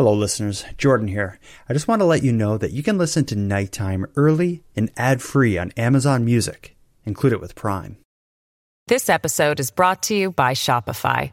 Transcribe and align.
Hello, 0.00 0.14
listeners. 0.14 0.64
Jordan 0.78 1.08
here. 1.08 1.38
I 1.68 1.74
just 1.74 1.86
want 1.86 2.00
to 2.00 2.06
let 2.06 2.22
you 2.22 2.32
know 2.32 2.56
that 2.56 2.70
you 2.72 2.82
can 2.82 2.96
listen 2.96 3.26
to 3.26 3.36
Nighttime 3.36 4.06
early 4.16 4.64
and 4.74 4.90
ad 4.96 5.20
free 5.20 5.58
on 5.58 5.72
Amazon 5.72 6.24
Music. 6.24 6.74
Include 7.04 7.34
it 7.34 7.40
with 7.42 7.54
Prime. 7.54 7.98
This 8.86 9.10
episode 9.10 9.60
is 9.60 9.70
brought 9.70 10.04
to 10.04 10.14
you 10.14 10.30
by 10.30 10.54
Shopify. 10.54 11.32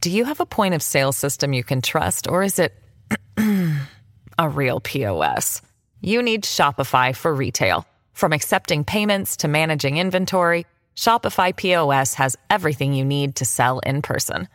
Do 0.00 0.12
you 0.12 0.24
have 0.26 0.38
a 0.38 0.46
point 0.46 0.74
of 0.74 0.80
sale 0.80 1.10
system 1.10 1.52
you 1.52 1.64
can 1.64 1.82
trust, 1.82 2.28
or 2.28 2.44
is 2.44 2.60
it 2.60 2.72
a 4.38 4.48
real 4.48 4.78
POS? 4.78 5.60
You 6.02 6.22
need 6.22 6.44
Shopify 6.44 7.16
for 7.16 7.34
retail. 7.34 7.84
From 8.12 8.32
accepting 8.32 8.84
payments 8.84 9.38
to 9.38 9.48
managing 9.48 9.96
inventory, 9.96 10.66
Shopify 10.94 11.56
POS 11.56 12.14
has 12.14 12.36
everything 12.48 12.92
you 12.92 13.04
need 13.04 13.34
to 13.34 13.44
sell 13.44 13.80
in 13.80 14.02
person. 14.02 14.46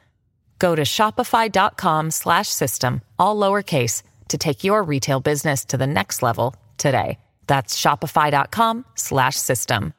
Go 0.60 0.76
to 0.76 0.84
shopify.com 0.84 2.12
slash 2.12 2.50
system, 2.50 3.02
all 3.18 3.36
lowercase, 3.38 4.04
to 4.28 4.38
take 4.38 4.64
your 4.64 4.84
retail 4.84 5.20
business 5.20 5.66
to 5.66 5.78
the 5.78 5.88
next 5.88 6.22
level 6.22 6.56
today. 6.78 7.18
That's 7.48 7.80
shopify.com 7.80 8.86
slash 8.96 9.36
system. 9.36 9.94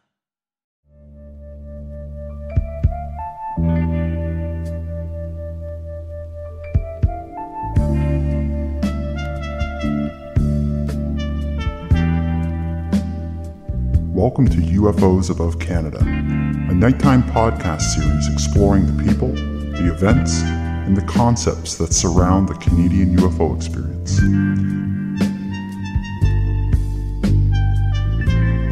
Welcome 14.12 14.48
to 14.48 14.56
UFOs 14.56 15.30
Above 15.30 15.60
Canada, 15.60 16.00
a 16.00 16.74
nighttime 16.74 17.22
podcast 17.22 17.82
series 17.82 18.28
exploring 18.32 18.84
the 18.86 19.04
people, 19.04 19.32
the 19.78 19.92
events, 19.92 20.42
and 20.42 20.96
the 20.96 21.02
concepts 21.02 21.76
that 21.76 21.92
surround 21.92 22.48
the 22.48 22.54
Canadian 22.54 23.16
UFO 23.16 23.54
experience. 23.54 24.18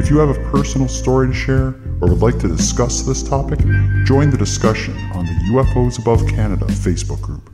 If 0.01 0.11
you 0.11 0.19
have 0.19 0.31
a 0.31 0.51
personal 0.51 0.89
story 0.89 1.29
to 1.29 1.33
share 1.33 1.77
or 2.01 2.09
would 2.09 2.23
like 2.23 2.41
to 2.41 2.49
discuss 2.49 3.03
this 3.03 3.23
topic, 3.23 3.61
join 4.05 4.31
the 4.31 4.37
discussion 4.37 4.97
on 5.13 5.27
the 5.27 5.33
UFOs 5.53 6.01
Above 6.01 6.27
Canada 6.27 6.67
Facebook 6.67 7.21
group. 7.21 7.51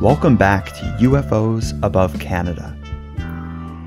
Welcome 0.00 0.36
back 0.36 0.66
to 0.76 0.96
UFOs 1.00 1.78
Above 1.82 2.18
Canada. 2.20 2.74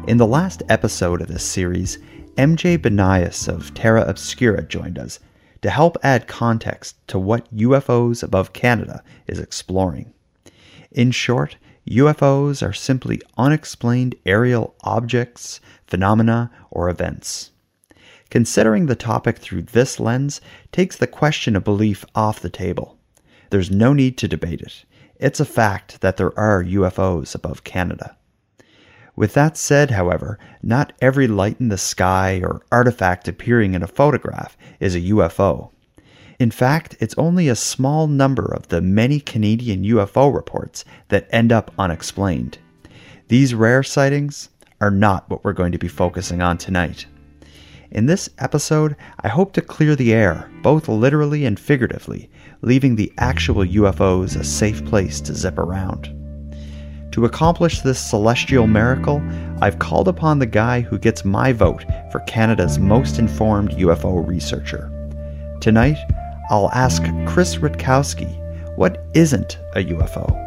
In 0.07 0.17
the 0.17 0.27
last 0.27 0.61
episode 0.69 1.21
of 1.21 1.27
this 1.27 1.43
series, 1.43 1.97
MJ 2.37 2.77
Banias 2.77 3.47
of 3.47 3.73
Terra 3.73 4.03
Obscura 4.03 4.61
joined 4.61 4.99
us 4.99 5.19
to 5.63 5.71
help 5.71 5.97
add 6.03 6.27
context 6.27 6.95
to 7.07 7.17
what 7.17 7.51
UFOs 7.51 8.21
Above 8.21 8.53
Canada 8.53 9.03
is 9.25 9.39
exploring. 9.39 10.13
In 10.91 11.09
short, 11.09 11.57
UFOs 11.89 12.61
are 12.61 12.73
simply 12.73 13.19
unexplained 13.39 14.13
aerial 14.23 14.75
objects, 14.81 15.59
phenomena, 15.87 16.51
or 16.69 16.89
events. 16.89 17.49
Considering 18.29 18.85
the 18.85 18.95
topic 18.95 19.39
through 19.39 19.63
this 19.63 19.99
lens 19.99 20.39
takes 20.71 20.95
the 20.95 21.07
question 21.07 21.55
of 21.55 21.63
belief 21.63 22.05
off 22.13 22.39
the 22.39 22.51
table. 22.51 22.99
There's 23.49 23.71
no 23.71 23.93
need 23.93 24.15
to 24.19 24.27
debate 24.27 24.61
it. 24.61 24.85
It's 25.15 25.39
a 25.39 25.45
fact 25.45 26.01
that 26.01 26.17
there 26.17 26.37
are 26.37 26.63
UFOs 26.63 27.33
above 27.33 27.63
Canada. 27.63 28.16
With 29.17 29.33
that 29.33 29.57
said, 29.57 29.89
however, 29.89 30.37
not 30.61 30.93
every 31.01 31.27
light 31.27 31.59
in 31.59 31.69
the 31.69 31.77
sky 31.79 32.39
or 32.43 32.61
artifact 32.71 33.27
appearing 33.27 33.73
in 33.73 33.81
a 33.81 33.87
photograph 33.87 34.55
is 34.79 34.93
a 34.93 35.01
UFO. 35.01 35.71
In 36.37 36.51
fact, 36.51 36.95
it's 36.99 37.17
only 37.17 37.49
a 37.49 37.55
small 37.55 38.05
number 38.05 38.45
of 38.45 38.67
the 38.67 38.79
many 38.79 39.19
Canadian 39.19 39.83
UFO 39.83 40.31
reports 40.31 40.85
that 41.07 41.27
end 41.31 41.51
up 41.51 41.73
unexplained. 41.79 42.59
These 43.27 43.55
rare 43.55 43.81
sightings 43.81 44.49
are 44.79 44.91
not 44.91 45.27
what 45.31 45.43
we're 45.43 45.51
going 45.53 45.71
to 45.71 45.79
be 45.79 45.87
focusing 45.87 46.43
on 46.43 46.59
tonight. 46.59 47.07
In 47.89 48.05
this 48.05 48.29
episode, 48.37 48.95
I 49.21 49.29
hope 49.29 49.51
to 49.53 49.61
clear 49.61 49.95
the 49.95 50.13
air, 50.13 50.47
both 50.61 50.87
literally 50.87 51.43
and 51.43 51.59
figuratively, 51.59 52.29
leaving 52.61 52.95
the 52.95 53.11
actual 53.17 53.65
UFOs 53.65 54.39
a 54.39 54.43
safe 54.43 54.85
place 54.85 55.19
to 55.21 55.33
zip 55.33 55.57
around. 55.57 56.16
To 57.11 57.25
accomplish 57.25 57.81
this 57.81 57.99
celestial 57.99 58.67
miracle, 58.67 59.21
I've 59.61 59.79
called 59.79 60.07
upon 60.07 60.39
the 60.39 60.45
guy 60.45 60.81
who 60.81 60.99
gets 60.99 61.25
my 61.25 61.51
vote 61.51 61.83
for 62.11 62.19
Canada's 62.21 62.77
most 62.79 63.17
informed 63.17 63.71
UFO 63.71 64.27
researcher. 64.27 64.91
Tonight, 65.59 65.97
I'll 66.49 66.71
ask 66.71 67.03
Chris 67.25 67.55
Rutkowski 67.57 68.43
what 68.77 69.03
isn't 69.13 69.57
a 69.75 69.83
UFO? 69.83 70.46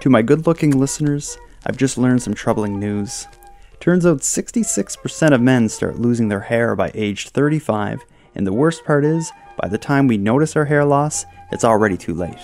To 0.00 0.08
my 0.08 0.22
good 0.22 0.46
looking 0.46 0.80
listeners, 0.80 1.36
I've 1.66 1.76
just 1.76 1.98
learned 1.98 2.22
some 2.22 2.32
troubling 2.32 2.80
news. 2.80 3.28
Turns 3.80 4.06
out 4.06 4.20
66% 4.20 5.34
of 5.34 5.42
men 5.42 5.68
start 5.68 5.98
losing 5.98 6.28
their 6.28 6.40
hair 6.40 6.74
by 6.74 6.90
age 6.94 7.28
35, 7.28 8.00
and 8.34 8.46
the 8.46 8.52
worst 8.52 8.82
part 8.86 9.04
is, 9.04 9.30
by 9.60 9.68
the 9.68 9.76
time 9.76 10.06
we 10.06 10.16
notice 10.16 10.56
our 10.56 10.64
hair 10.64 10.86
loss, 10.86 11.26
it's 11.52 11.64
already 11.64 11.98
too 11.98 12.14
late. 12.14 12.38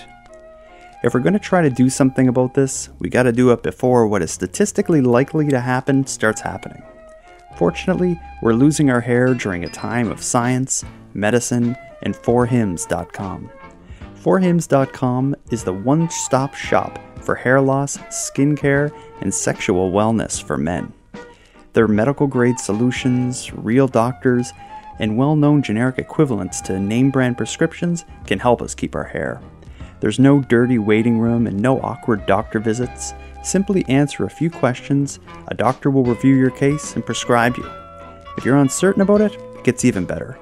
If 1.03 1.15
we're 1.15 1.19
going 1.21 1.33
to 1.33 1.39
try 1.39 1.63
to 1.63 1.71
do 1.71 1.89
something 1.89 2.27
about 2.27 2.53
this, 2.53 2.89
we 2.99 3.09
gotta 3.09 3.31
do 3.31 3.51
it 3.51 3.63
before 3.63 4.07
what 4.07 4.21
is 4.21 4.29
statistically 4.29 5.01
likely 5.01 5.47
to 5.49 5.59
happen 5.59 6.05
starts 6.05 6.41
happening. 6.41 6.83
Fortunately, 7.57 8.21
we're 8.43 8.53
losing 8.53 8.91
our 8.91 9.01
hair 9.01 9.33
during 9.33 9.63
a 9.63 9.69
time 9.69 10.11
of 10.11 10.21
science, 10.21 10.85
medicine, 11.15 11.75
and 12.03 12.13
forhims.com. 12.13 13.49
forhims.com 14.23 15.35
is 15.49 15.63
the 15.63 15.73
one 15.73 16.07
stop 16.11 16.53
shop 16.53 16.99
for 17.27 17.35
hair 17.35 17.59
loss, 17.59 17.97
skincare, 17.97 18.89
and 19.19 19.33
sexual 19.33 19.91
wellness 19.91 20.41
for 20.41 20.57
men. 20.57 20.93
Their 21.73 21.89
medical 21.89 22.25
grade 22.25 22.57
solutions, 22.57 23.53
real 23.53 23.89
doctors, 23.89 24.53
and 24.99 25.17
well 25.17 25.35
known 25.35 25.61
generic 25.61 25.97
equivalents 25.97 26.61
to 26.61 26.79
name 26.79 27.11
brand 27.11 27.35
prescriptions 27.35 28.05
can 28.25 28.39
help 28.39 28.61
us 28.61 28.73
keep 28.73 28.95
our 28.95 29.03
hair. 29.03 29.41
There's 29.99 30.19
no 30.19 30.39
dirty 30.39 30.77
waiting 30.77 31.19
room 31.19 31.47
and 31.47 31.59
no 31.59 31.81
awkward 31.81 32.25
doctor 32.27 32.59
visits. 32.59 33.13
Simply 33.43 33.83
answer 33.89 34.23
a 34.23 34.29
few 34.29 34.49
questions, 34.49 35.19
a 35.49 35.53
doctor 35.53 35.91
will 35.91 36.05
review 36.05 36.33
your 36.33 36.51
case 36.51 36.95
and 36.95 37.05
prescribe 37.05 37.57
you. 37.57 37.69
If 38.37 38.45
you're 38.45 38.55
uncertain 38.55 39.01
about 39.01 39.19
it, 39.19 39.33
it 39.33 39.65
gets 39.65 39.83
even 39.83 40.05
better. 40.05 40.39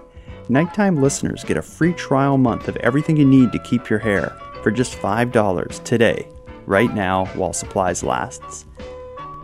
Nighttime 0.49 1.01
listeners 1.01 1.43
get 1.43 1.57
a 1.57 1.63
free 1.63 1.93
trial 1.93 2.37
month 2.37 2.67
of 2.67 2.77
everything 2.77 3.17
you 3.17 3.25
need 3.25 3.51
to 3.53 3.59
keep 3.59 3.89
your 3.89 3.97
hair 3.97 4.37
for 4.61 4.69
just 4.69 4.95
$5 4.99 5.83
today, 5.83 6.27
right 6.67 6.93
now 6.93 7.25
while 7.27 7.53
supplies 7.53 8.03
lasts. 8.03 8.65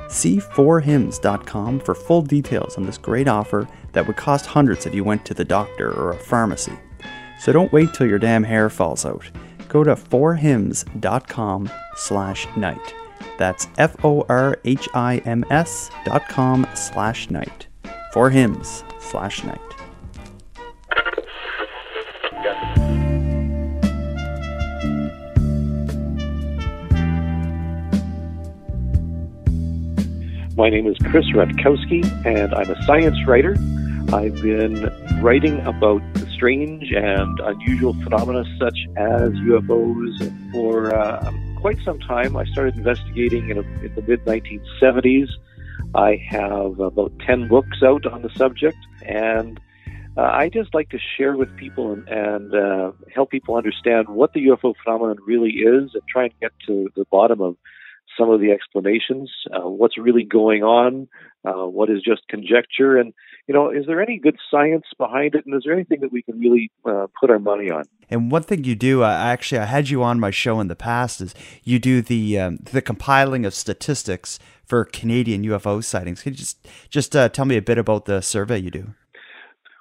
See 0.10 0.38
forhims.com 0.38 1.80
for 1.80 1.96
full 1.96 2.22
details 2.22 2.78
on 2.78 2.86
this 2.86 2.98
great 2.98 3.28
offer 3.28 3.68
that 3.94 4.06
would 4.08 4.18
cost 4.18 4.46
hundreds 4.46 4.86
if 4.86 4.94
you 4.94 5.04
went 5.04 5.26
to 5.26 5.34
the 5.34 5.46
doctor 5.46 5.92
or 5.92 6.12
a 6.12 6.18
pharmacy. 6.18 6.78
So 7.40 7.52
don't 7.52 7.72
wait 7.74 7.94
till 7.94 8.08
your 8.08 8.20
damn 8.20 8.44
hair 8.44 8.70
falls 8.70 9.06
out. 9.06 9.24
go 9.70 9.84
to 9.86 9.96
forhims.com 9.96 11.70
slash 11.96 12.48
night. 12.58 12.94
That's 13.38 13.68
F-O-R-H-I-M-S 13.78 14.32
dot 16.06 16.28
com 16.30 16.68
slash 16.76 17.30
night. 17.30 17.68
Forhims 18.14 18.84
slash 19.02 19.44
night. 19.44 19.60
My 30.62 30.70
name 30.70 30.86
is 30.86 30.96
Chris 31.10 31.26
Rutkowski, 31.34 32.06
and 32.24 32.54
I'm 32.54 32.70
a 32.70 32.86
science 32.86 33.18
writer. 33.26 33.56
I've 34.14 34.40
been 34.44 34.92
writing 35.20 35.60
about 35.62 36.04
strange 36.32 36.92
and 36.92 37.40
unusual 37.40 37.96
phenomena 38.04 38.44
such 38.60 38.78
as 38.96 39.32
UFOs 39.32 40.52
for 40.52 40.94
uh, 40.94 41.34
quite 41.60 41.80
some 41.84 41.98
time. 42.02 42.38
I 42.38 42.46
started 42.46 42.78
investigating 42.78 43.50
in, 43.50 43.58
a, 43.58 43.62
in 43.62 43.92
the 43.96 44.04
mid 44.04 44.24
1970s. 44.26 45.30
I 45.96 46.24
have 46.30 46.80
about 46.80 47.12
10 47.26 47.48
books 47.48 47.82
out 47.84 48.06
on 48.06 48.22
the 48.22 48.30
subject, 48.36 48.78
and 49.02 49.60
uh, 50.16 50.22
I 50.22 50.50
just 50.50 50.76
like 50.76 50.90
to 50.90 51.00
share 51.18 51.36
with 51.36 51.50
people 51.58 51.92
and, 51.92 52.08
and 52.08 52.54
uh, 52.54 52.92
help 53.12 53.32
people 53.32 53.56
understand 53.56 54.10
what 54.10 54.34
the 54.34 54.46
UFO 54.46 54.76
phenomenon 54.84 55.18
really 55.26 55.54
is 55.54 55.90
and 55.96 56.04
try 56.08 56.26
and 56.26 56.34
get 56.40 56.52
to 56.68 56.88
the 56.96 57.06
bottom 57.06 57.42
of 57.42 57.58
some 58.22 58.30
of 58.30 58.40
the 58.40 58.52
explanations, 58.52 59.32
uh, 59.52 59.68
what's 59.68 59.98
really 59.98 60.24
going 60.24 60.64
on, 60.64 61.08
uh, 61.44 61.66
what 61.66 61.90
is 61.90 62.02
just 62.04 62.22
conjecture, 62.30 62.98
and 62.98 63.14
you 63.48 63.54
know, 63.54 63.72
is 63.72 63.88
there 63.88 64.00
any 64.00 64.20
good 64.20 64.38
science 64.52 64.86
behind 64.98 65.34
it, 65.34 65.44
and 65.46 65.56
is 65.56 65.64
there 65.66 65.74
anything 65.74 66.02
that 66.02 66.12
we 66.12 66.22
can 66.22 66.40
really 66.40 66.72
uh, 66.86 67.08
put 67.20 67.32
our 67.32 67.40
money 67.40 67.72
on? 67.72 67.86
And 68.10 68.32
one 68.32 68.44
thing 68.44 68.64
you 68.64 68.76
do, 68.76 69.02
I 69.02 69.32
actually 69.32 69.58
I 69.58 69.66
had 69.66 69.90
you 69.90 70.04
on 70.04 70.20
my 70.20 70.30
show 70.30 70.60
in 70.60 70.68
the 70.68 70.76
past, 70.76 71.20
is 71.20 71.34
you 71.64 71.80
do 71.80 72.02
the 72.04 72.38
um, 72.38 72.58
the 72.58 72.82
compiling 72.82 73.44
of 73.46 73.56
statistics 73.56 74.38
for 74.64 74.86
Canadian 74.86 75.44
UFO 75.44 75.84
sightings. 75.84 76.22
Can 76.22 76.34
you 76.34 76.38
just 76.38 76.68
just 76.90 77.16
uh, 77.16 77.30
tell 77.30 77.46
me 77.46 77.58
a 77.58 77.62
bit 77.62 77.80
about 77.80 78.06
the 78.06 78.22
survey 78.22 78.60
you 78.60 78.70
do? 78.70 78.94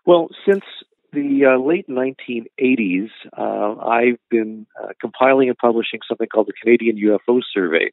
Well, 0.07 0.29
since 0.49 0.65
the 1.13 1.45
uh, 1.45 1.59
late 1.61 1.89
1980s, 1.89 3.11
uh, 3.37 3.77
I've 3.85 4.19
been 4.31 4.67
uh, 4.83 4.89
compiling 5.01 5.49
and 5.49 5.59
publishing 5.59 6.01
something 6.09 6.29
called 6.29 6.47
the 6.47 6.55
Canadian 6.63 6.97
UFO 6.97 7.41
Survey. 7.53 7.91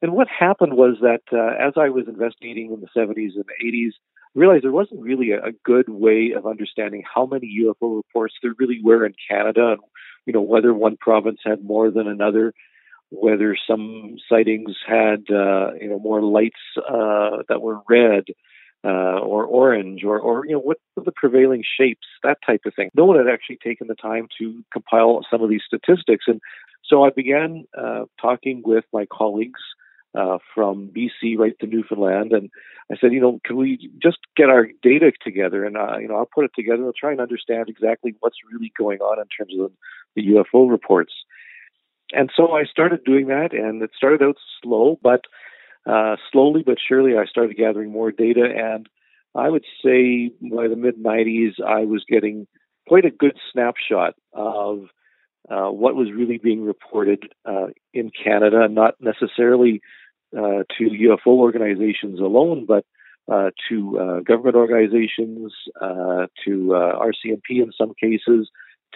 And 0.00 0.12
what 0.12 0.28
happened 0.28 0.74
was 0.74 0.96
that 1.00 1.22
uh, 1.32 1.54
as 1.58 1.74
I 1.76 1.88
was 1.88 2.06
investigating 2.06 2.72
in 2.72 2.80
the 2.80 2.86
70s 2.96 3.34
and 3.34 3.44
80s, 3.64 3.92
I 4.36 4.38
realized 4.38 4.62
there 4.62 4.70
wasn't 4.70 5.02
really 5.02 5.32
a, 5.32 5.52
good 5.64 5.88
way 5.88 6.32
of 6.36 6.46
understanding 6.46 7.02
how 7.12 7.26
many 7.26 7.62
UFO 7.64 7.96
reports 7.96 8.34
there 8.42 8.54
really 8.58 8.80
were 8.82 9.04
in 9.04 9.14
Canada, 9.28 9.72
and 9.72 9.80
you 10.26 10.32
know 10.32 10.42
whether 10.42 10.72
one 10.72 10.96
province 10.96 11.40
had 11.44 11.64
more 11.64 11.90
than 11.90 12.06
another, 12.06 12.52
whether 13.10 13.56
some 13.66 14.16
sightings 14.28 14.76
had 14.86 15.24
uh, 15.30 15.72
you 15.80 15.88
know 15.88 15.98
more 15.98 16.22
lights 16.22 16.60
uh, 16.78 17.42
that 17.48 17.60
were 17.60 17.80
red. 17.88 18.24
Uh, 18.84 19.18
or 19.18 19.44
orange, 19.44 20.04
or, 20.04 20.20
or 20.20 20.46
you 20.46 20.52
know, 20.52 20.60
what 20.60 20.78
were 20.94 21.02
the 21.02 21.10
prevailing 21.10 21.64
shapes, 21.76 22.06
that 22.22 22.38
type 22.46 22.60
of 22.64 22.72
thing. 22.76 22.88
No 22.94 23.06
one 23.06 23.18
had 23.18 23.26
actually 23.26 23.58
taken 23.62 23.88
the 23.88 23.96
time 23.96 24.28
to 24.38 24.62
compile 24.72 25.26
some 25.28 25.42
of 25.42 25.50
these 25.50 25.62
statistics, 25.66 26.26
and 26.28 26.40
so 26.84 27.02
I 27.02 27.10
began 27.10 27.64
uh, 27.76 28.04
talking 28.20 28.62
with 28.64 28.84
my 28.92 29.04
colleagues 29.12 29.60
uh, 30.14 30.38
from 30.54 30.88
BC 30.88 31.38
right 31.38 31.58
to 31.60 31.66
Newfoundland, 31.66 32.32
and 32.32 32.50
I 32.90 32.96
said, 33.00 33.12
you 33.12 33.20
know, 33.20 33.40
can 33.44 33.56
we 33.56 33.90
just 34.02 34.18
get 34.36 34.48
our 34.48 34.68
data 34.82 35.12
together, 35.22 35.64
and 35.64 35.76
uh, 35.76 35.98
you 35.98 36.08
know, 36.08 36.16
I'll 36.16 36.28
put 36.32 36.44
it 36.44 36.52
together. 36.56 36.84
I'll 36.84 36.92
try 36.98 37.12
and 37.12 37.20
understand 37.20 37.68
exactly 37.68 38.14
what's 38.20 38.38
really 38.50 38.72
going 38.78 39.00
on 39.00 39.18
in 39.18 39.26
terms 39.26 39.54
of 39.60 39.72
the 40.16 40.26
UFO 40.28 40.70
reports. 40.70 41.12
And 42.12 42.30
so 42.34 42.52
I 42.52 42.64
started 42.64 43.04
doing 43.04 43.26
that, 43.26 43.52
and 43.52 43.82
it 43.82 43.90
started 43.96 44.22
out 44.22 44.36
slow, 44.62 44.98
but 45.02 45.22
uh, 45.86 46.16
slowly 46.32 46.62
but 46.64 46.78
surely, 46.86 47.16
I 47.16 47.26
started 47.26 47.56
gathering 47.56 47.92
more 47.92 48.10
data, 48.10 48.44
and 48.44 48.88
I 49.34 49.50
would 49.50 49.64
say 49.84 50.30
by 50.40 50.68
the 50.68 50.76
mid 50.76 50.96
90s, 50.96 51.62
I 51.64 51.84
was 51.84 52.04
getting 52.08 52.46
quite 52.86 53.04
a 53.04 53.10
good 53.10 53.36
snapshot 53.52 54.14
of 54.32 54.86
uh, 55.50 55.70
what 55.70 55.94
was 55.94 56.12
really 56.12 56.38
being 56.38 56.62
reported 56.62 57.32
uh, 57.46 57.68
in 57.94 58.10
Canada, 58.10 58.68
not 58.68 58.94
necessarily 59.00 59.80
uh, 60.36 60.64
to 60.76 60.84
UFO 60.84 61.28
organizations 61.38 62.20
alone, 62.20 62.66
but 62.66 62.84
uh, 63.32 63.50
to 63.68 63.98
uh, 63.98 64.20
government 64.20 64.56
organizations, 64.56 65.52
to 66.44 66.48
RCMP 66.48 67.62
in 67.62 67.72
some 67.76 67.94
cases, 68.00 68.50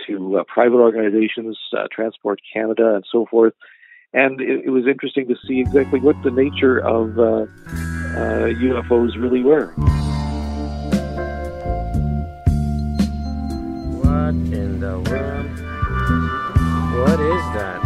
to 0.07 0.43
private 0.47 0.77
organizations, 0.77 1.59
Transport 1.91 2.41
Canada, 2.53 2.95
and 2.95 3.05
so 3.11 3.27
forth. 3.31 3.55
And 4.15 4.41
it, 4.43 4.67
it, 4.67 4.71
was 4.71 4.87
interesting 4.87 5.27
to 5.29 5.37
see 5.47 5.61
exactly 5.61 6.01
what 6.01 6.17
the 6.23 6.31
nature 6.31 6.79
of 6.81 7.11
UFOs 8.57 9.17
really 9.17 9.43
were. 9.43 9.69
What 14.03 14.35
in 14.53 14.81
the 14.81 14.99
world? 15.01 15.62
What 17.43 17.57
is 17.57 17.61
that? 17.61 17.83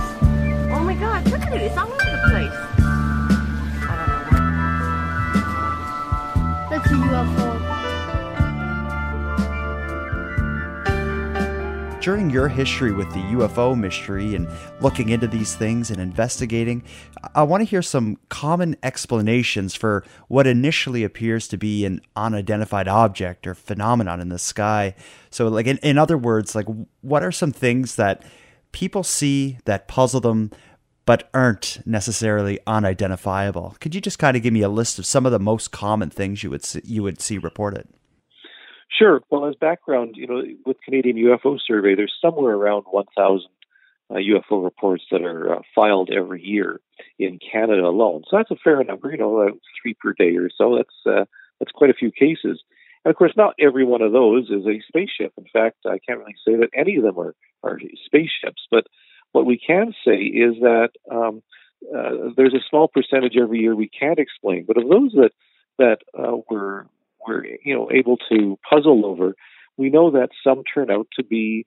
Oh 0.71 0.81
my 0.85 0.95
god, 0.95 1.25
look 1.31 1.41
at 1.41 1.55
it, 1.55 1.63
it's 1.63 1.77
all 1.77 1.87
over 1.87 1.97
the 1.97 2.19
place. 2.29 2.53
That's 6.71 6.91
a 6.91 6.95
UFO. 6.95 7.57
During 12.01 12.31
your 12.31 12.49
history 12.49 12.93
with 12.93 13.09
the 13.13 13.21
UFO 13.21 13.77
mystery 13.77 14.35
and 14.37 14.47
looking 14.81 15.09
into 15.09 15.27
these 15.27 15.57
things 15.57 15.91
and 15.91 16.01
investigating, 16.01 16.85
I 17.35 17.43
want 17.43 17.63
to 17.63 17.65
hear 17.65 17.83
some 17.83 18.19
common 18.29 18.77
explanations 18.83 19.75
for 19.75 20.05
what 20.29 20.47
initially 20.47 21.03
appears 21.03 21.49
to 21.49 21.57
be 21.57 21.85
an 21.85 22.03
unidentified 22.15 22.87
object 22.89 23.47
or 23.47 23.55
phenomenon 23.55 24.21
in 24.21 24.29
the 24.29 24.39
sky. 24.39 24.95
So, 25.31 25.49
like, 25.49 25.67
in, 25.67 25.79
in 25.79 25.99
other 25.99 26.19
words, 26.19 26.55
like, 26.55 26.67
what 27.01 27.25
are 27.25 27.33
some 27.33 27.51
things 27.53 27.97
that 27.97 28.23
people 28.77 29.03
see 29.03 29.57
that 29.65 29.89
puzzle 29.89 30.21
them 30.21 30.51
but 31.07 31.31
aren't 31.33 31.79
necessarily 31.87 32.59
unidentifiable. 32.67 33.75
Could 33.81 33.95
you 33.95 34.03
just 34.03 34.19
kind 34.19 34.37
of 34.37 34.43
give 34.43 34.53
me 34.53 34.61
a 34.61 34.69
list 34.69 34.99
of 34.99 35.07
some 35.07 35.25
of 35.25 35.33
the 35.33 35.39
most 35.39 35.71
common 35.71 36.11
things 36.11 36.43
you 36.43 36.51
would 36.51 36.63
see, 36.63 36.83
you 36.85 37.03
would 37.03 37.19
see 37.19 37.39
reported? 37.39 37.89
Sure. 38.91 39.23
Well, 39.31 39.47
as 39.47 39.55
background, 39.55 40.17
you 40.19 40.27
know, 40.27 40.43
with 40.67 40.77
Canadian 40.85 41.17
UFO 41.17 41.59
Survey, 41.59 41.95
there's 41.95 42.13
somewhere 42.21 42.55
around 42.55 42.85
1,000 42.91 43.47
uh, 44.11 44.15
UFO 44.15 44.63
reports 44.63 45.05
that 45.11 45.23
are 45.23 45.55
uh, 45.55 45.63
filed 45.75 46.11
every 46.15 46.45
year 46.45 46.79
in 47.19 47.39
Canada 47.39 47.83
alone. 47.83 48.25
So 48.29 48.37
that's 48.37 48.51
a 48.51 48.57
fair 48.63 48.85
number. 48.85 49.11
You 49.11 49.17
know, 49.17 49.41
uh, 49.41 49.53
three 49.81 49.95
per 49.95 50.13
day 50.13 50.37
or 50.37 50.51
so. 50.51 50.77
That's 50.77 51.17
uh, 51.17 51.25
that's 51.61 51.73
quite 51.73 51.89
a 51.89 51.95
few 51.95 52.11
cases. 52.13 52.63
And 53.07 53.13
of 53.13 53.17
course, 53.19 53.35
not 53.37 53.55
every 53.61 53.85
one 53.85 54.03
of 54.03 54.11
those 54.11 54.51
is 54.51 54.67
a 54.67 54.83
spaceship. 54.89 55.33
In 55.39 55.45
fact, 55.53 55.77
I 55.87 56.01
can't 56.05 56.19
really 56.19 56.35
say 56.45 56.57
that 56.57 56.71
any 56.75 56.97
of 56.97 57.05
them 57.05 57.17
are, 57.17 57.37
are 57.63 57.79
spaceships. 58.05 58.67
But 58.69 58.89
what 59.31 59.47
we 59.47 59.61
can 59.65 59.95
say 60.05 60.17
is 60.17 60.57
that 60.61 60.89
um, 61.09 61.41
uh, 61.97 62.31
there's 62.37 62.53
a 62.53 62.67
small 62.69 62.89
percentage 62.89 63.37
every 63.41 63.61
year 63.61 63.77
we 63.77 63.89
can't 63.89 64.19
explain. 64.19 64.65
But 64.67 64.79
of 64.79 64.89
those 64.89 65.13
that 65.13 65.31
that 65.79 65.99
uh, 66.19 66.39
we're 66.51 66.87
we're 67.25 67.45
you 67.65 67.77
know 67.77 67.89
able 67.93 68.17
to 68.29 68.59
puzzle 68.69 69.07
over, 69.07 69.37
we 69.77 69.89
know 69.89 70.11
that 70.11 70.31
some 70.43 70.65
turn 70.65 70.91
out 70.91 71.07
to 71.15 71.23
be 71.23 71.65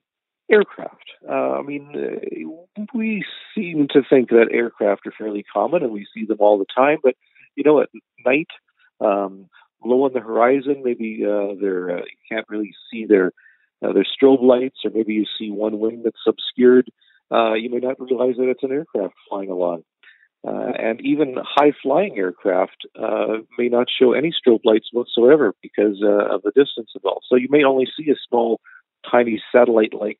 aircraft. 0.52 1.06
Uh, 1.26 1.52
I 1.52 1.62
mean, 1.62 1.94
uh, 1.96 2.82
we 2.92 3.24
seem 3.54 3.88
to 3.94 4.02
think 4.10 4.28
that 4.28 4.48
aircraft 4.52 5.06
are 5.06 5.14
fairly 5.16 5.46
common, 5.50 5.82
and 5.84 5.92
we 5.92 6.06
see 6.12 6.26
them 6.26 6.40
all 6.40 6.58
the 6.58 6.66
time. 6.76 6.98
But 7.02 7.14
you 7.56 7.64
know, 7.64 7.80
at 7.80 7.88
night. 8.26 8.48
Um, 9.02 9.48
low 9.84 10.04
on 10.04 10.12
the 10.12 10.20
horizon. 10.20 10.82
Maybe 10.84 11.24
uh, 11.24 11.54
they're 11.60 11.98
uh, 11.98 12.02
you 12.02 12.18
can't 12.28 12.48
really 12.48 12.72
see 12.90 13.06
their 13.06 13.32
uh, 13.82 13.92
their 13.92 14.04
strobe 14.04 14.42
lights, 14.42 14.78
or 14.84 14.90
maybe 14.94 15.14
you 15.14 15.26
see 15.38 15.50
one 15.50 15.78
wing 15.78 16.02
that's 16.04 16.26
obscured. 16.26 16.90
Uh, 17.32 17.54
you 17.54 17.70
may 17.70 17.78
not 17.78 18.00
realize 18.00 18.36
that 18.36 18.48
it's 18.48 18.62
an 18.62 18.72
aircraft 18.72 19.14
flying 19.28 19.50
along. 19.50 19.84
Uh, 20.46 20.72
and 20.78 21.00
even 21.02 21.36
high 21.42 21.72
flying 21.82 22.16
aircraft 22.16 22.86
uh, 22.98 23.38
may 23.58 23.68
not 23.68 23.88
show 23.90 24.12
any 24.12 24.32
strobe 24.32 24.64
lights 24.64 24.88
whatsoever 24.90 25.54
because 25.60 26.00
uh, 26.02 26.34
of 26.34 26.42
the 26.42 26.52
distance 26.56 26.90
involved. 26.94 27.26
So 27.28 27.36
you 27.36 27.48
may 27.50 27.62
only 27.62 27.86
see 27.96 28.10
a 28.10 28.14
small, 28.26 28.60
tiny 29.10 29.42
satellite 29.52 29.92
like 29.92 30.18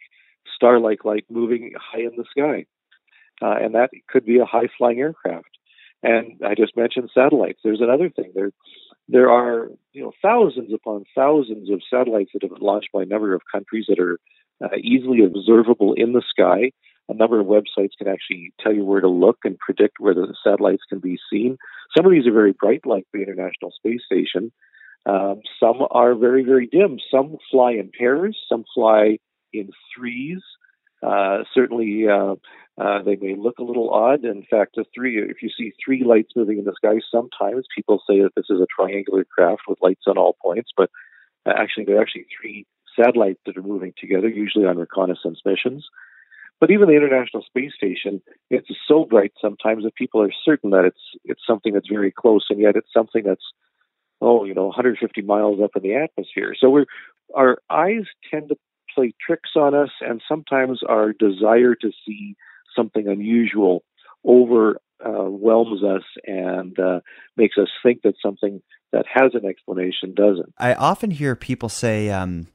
star 0.55 0.79
like 0.79 1.07
light 1.07 1.25
moving 1.31 1.73
high 1.75 2.01
in 2.01 2.13
the 2.17 2.25
sky. 2.31 2.67
Uh, 3.43 3.57
and 3.65 3.75
that 3.75 3.91
could 4.09 4.27
be 4.27 4.39
a 4.39 4.45
high 4.45 4.69
flying 4.77 5.01
aircraft. 5.01 5.49
And 6.03 6.41
I 6.47 6.55
just 6.55 6.77
mentioned 6.77 7.11
satellites. 7.15 7.61
There's 7.65 7.81
another 7.81 8.11
thing. 8.11 8.33
There, 8.35 8.51
there 9.09 9.31
are 9.31 9.69
you 9.93 10.03
know 10.03 10.13
thousands 10.23 10.73
upon 10.73 11.05
thousands 11.15 11.71
of 11.71 11.81
satellites 11.91 12.31
that 12.33 12.43
have 12.43 12.53
been 12.53 12.67
launched 12.67 12.91
by 12.93 13.03
a 13.03 13.07
number 13.07 13.35
of 13.35 13.43
countries 13.53 13.87
that 13.89 13.99
are 13.99 14.19
uh, 14.63 14.77
easily 14.83 15.25
observable 15.25 15.95
in 15.95 16.13
the 16.13 16.23
sky. 16.29 16.71
A 17.09 17.15
number 17.15 17.41
of 17.41 17.47
websites 17.47 17.97
can 17.99 18.07
actually 18.07 18.53
tell 18.61 18.73
you 18.73 18.85
where 18.85 19.01
to 19.01 19.09
look 19.09 19.39
and 19.45 19.59
predict 19.59 19.99
where 19.99 20.15
the 20.15 20.33
satellites 20.45 20.83
can 20.89 21.01
be 21.01 21.19
seen. 21.31 21.57
Some 21.97 22.07
of 22.07 22.13
these 22.13 22.27
are 22.27 22.33
very 22.33 22.53
bright, 22.53 22.83
like 22.87 23.05
the 23.13 23.21
International 23.23 23.73
Space 23.73 24.03
Station. 24.07 24.53
Um, 25.07 25.41
some 25.59 25.79
are 25.91 26.15
very, 26.15 26.45
very 26.45 26.69
dim. 26.69 26.99
Some 27.11 27.37
fly 27.51 27.73
in 27.73 27.91
pairs. 27.97 28.39
Some 28.49 28.65
fly 28.75 29.19
in 29.53 29.71
threes. 29.97 30.41
Uh, 31.03 31.45
certainly, 31.55 32.07
uh, 32.09 32.35
uh, 32.81 33.03
they 33.03 33.17
may 33.17 33.35
look 33.37 33.59
a 33.59 33.65
little 33.65 33.91
odd. 33.91 34.25
In 34.25 34.45
fact, 34.51 34.77
the 34.77 34.85
three, 34.95 35.19
if 35.19 35.43
you 35.43 35.51
see 35.57 35.73
three 35.85 36.05
lights 36.05 36.33
moving 36.37 36.59
in 36.59 36.65
the 36.65 36.75
sky, 36.77 37.01
sometimes 37.11 37.67
people 37.75 38.03
say 38.09 38.21
that 38.21 38.35
this 38.37 38.47
is 38.51 38.61
a 38.61 38.67
triangular 38.75 39.25
craft 39.25 39.63
with 39.69 39.79
lights 39.83 40.05
on 40.07 40.19
all 40.19 40.37
points, 40.43 40.71
but 40.77 40.91
actually, 41.47 41.85
there 41.85 41.99
are 41.99 42.03
actually 42.03 42.27
three 42.41 42.67
satellites 42.99 43.41
that 43.47 43.57
are 43.57 43.63
moving 43.63 43.93
together, 43.99 44.29
usually 44.29 44.67
on 44.67 44.79
reconnaissance 44.79 45.41
missions. 45.45 45.87
But 46.61 46.71
even 46.71 46.89
the 46.89 46.97
International 46.97 47.43
Space 47.43 47.73
Station, 47.75 48.21
it's 48.51 48.69
so 48.87 49.07
bright 49.07 49.33
sometimes 49.41 49.85
that 49.85 49.95
people 49.95 50.21
are 50.21 50.33
certain 50.45 50.71
that 50.71 50.85
it's 50.85 51.01
it's 51.25 51.41
something 51.47 51.73
that's 51.73 51.89
very 51.89 52.13
close, 52.13 52.47
and 52.51 52.61
yet 52.61 52.77
it's 52.77 52.93
something 52.95 53.23
that's 53.25 53.45
oh, 54.21 54.45
you 54.45 54.53
know, 54.53 54.67
150 54.67 55.23
miles 55.23 55.61
up 55.63 55.71
in 55.75 55.83
the 55.83 55.95
atmosphere. 55.95 56.55
So 56.59 56.69
we're 56.69 56.85
our 57.35 57.59
eyes 57.71 58.05
tend 58.31 58.51
to 58.51 58.57
play 58.95 59.15
tricks 59.25 59.51
on 59.57 59.75
us, 59.75 59.91
and 60.01 60.23
sometimes 60.29 60.81
our 60.89 61.13
desire 61.13 61.75
to 61.77 61.91
see 62.07 62.37
something 62.77 63.09
unusual 63.09 63.83
overwhelms 64.27 65.83
us 65.83 66.03
and 66.27 66.79
uh, 66.79 67.01
makes 67.37 67.57
us 67.59 67.69
think 67.83 68.03
that 68.03 68.15
something 68.23 68.63
that 68.93 69.07
has 69.13 69.33
an 69.35 69.47
explanation 69.47 70.15
doesn't. 70.15 70.53
I 70.59 70.75
often 70.75 71.11
hear 71.11 71.35
people 71.37 71.69
say, 71.69 72.11
um, 72.11 72.49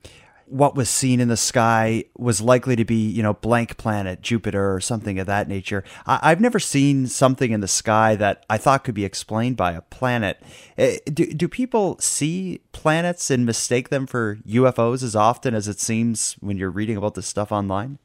what 0.48 0.76
was 0.76 0.90
seen 0.90 1.20
in 1.20 1.28
the 1.28 1.38
sky 1.38 2.06
was 2.18 2.42
likely 2.42 2.76
to 2.76 2.86
be, 2.86 3.10
you 3.10 3.24
know, 3.24 3.34
blank 3.34 3.78
planet, 3.78 4.22
Jupiter, 4.22 4.74
or 4.74 4.80
something 4.80 5.20
of 5.20 5.28
that 5.28 5.48
nature. 5.48 5.84
I- 6.06 6.30
have 6.30 6.42
never 6.42 6.60
seen 6.60 7.08
something 7.08 7.52
in 7.52 7.62
the 7.62 7.68
sky 7.68 8.16
that 8.16 8.46
I 8.50 8.58
thought 8.58 8.84
could 8.84 8.96
be 8.96 9.06
explained 9.06 9.58
by 9.58 9.74
a 9.74 9.82
planet. 9.82 10.42
Eh, 10.78 10.98
do, 11.06 11.26
do 11.26 11.48
people 11.48 11.98
see 12.00 12.62
planets 12.72 13.32
and 13.32 13.46
mistake 13.46 13.90
them 13.90 14.06
for 14.06 14.38
UFOs 14.46 15.04
as 15.04 15.16
often 15.16 15.56
as 15.56 15.68
it 15.68 15.80
seems 15.80 16.34
when 16.40 16.58
you're 16.58 16.70
reading 16.70 16.98
about 16.98 17.16
this 17.16 17.28
stuff 17.28 17.52
online? 17.52 17.98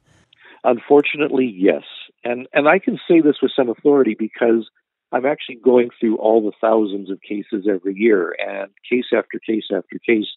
Unfortunately, 0.63 1.45
yes. 1.45 1.83
And 2.23 2.47
and 2.53 2.67
I 2.67 2.79
can 2.79 2.99
say 3.07 3.21
this 3.21 3.37
with 3.41 3.51
some 3.55 3.69
authority 3.69 4.15
because 4.17 4.69
I'm 5.11 5.25
actually 5.25 5.55
going 5.55 5.89
through 5.99 6.17
all 6.17 6.41
the 6.41 6.55
thousands 6.61 7.09
of 7.09 7.19
cases 7.21 7.67
every 7.69 7.95
year 7.95 8.35
and 8.39 8.69
case 8.89 9.05
after 9.13 9.39
case 9.39 9.65
after 9.73 9.97
case 9.99 10.27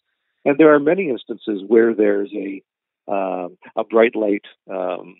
and 0.45 0.57
there 0.57 0.73
are 0.73 0.79
many 0.79 1.09
instances 1.09 1.63
where 1.67 1.93
there's 1.93 2.31
a 2.33 2.61
um, 3.07 3.57
a 3.75 3.83
bright 3.83 4.15
light 4.15 4.45
um, 4.71 5.15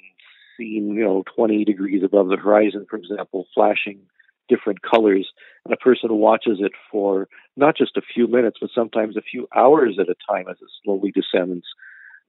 seen, 0.58 0.90
you 0.96 1.04
know, 1.04 1.24
20 1.36 1.66
degrees 1.66 2.04
above 2.04 2.30
the 2.30 2.38
horizon, 2.38 2.86
for 2.90 2.96
example, 2.98 3.46
flashing 3.54 4.00
different 4.48 4.82
colors, 4.82 5.28
and 5.66 5.74
a 5.74 5.78
person 5.78 6.14
watches 6.14 6.58
it 6.60 6.72
for 6.92 7.28
not 7.58 7.76
just 7.78 7.98
a 7.98 8.02
few 8.02 8.28
minutes, 8.28 8.58
but 8.62 8.70
sometimes 8.74 9.18
a 9.18 9.22
few 9.22 9.48
hours 9.56 9.98
at 10.00 10.10
a 10.10 10.16
time 10.30 10.46
as 10.50 10.58
it 10.62 10.70
slowly 10.84 11.12
descends 11.12 11.66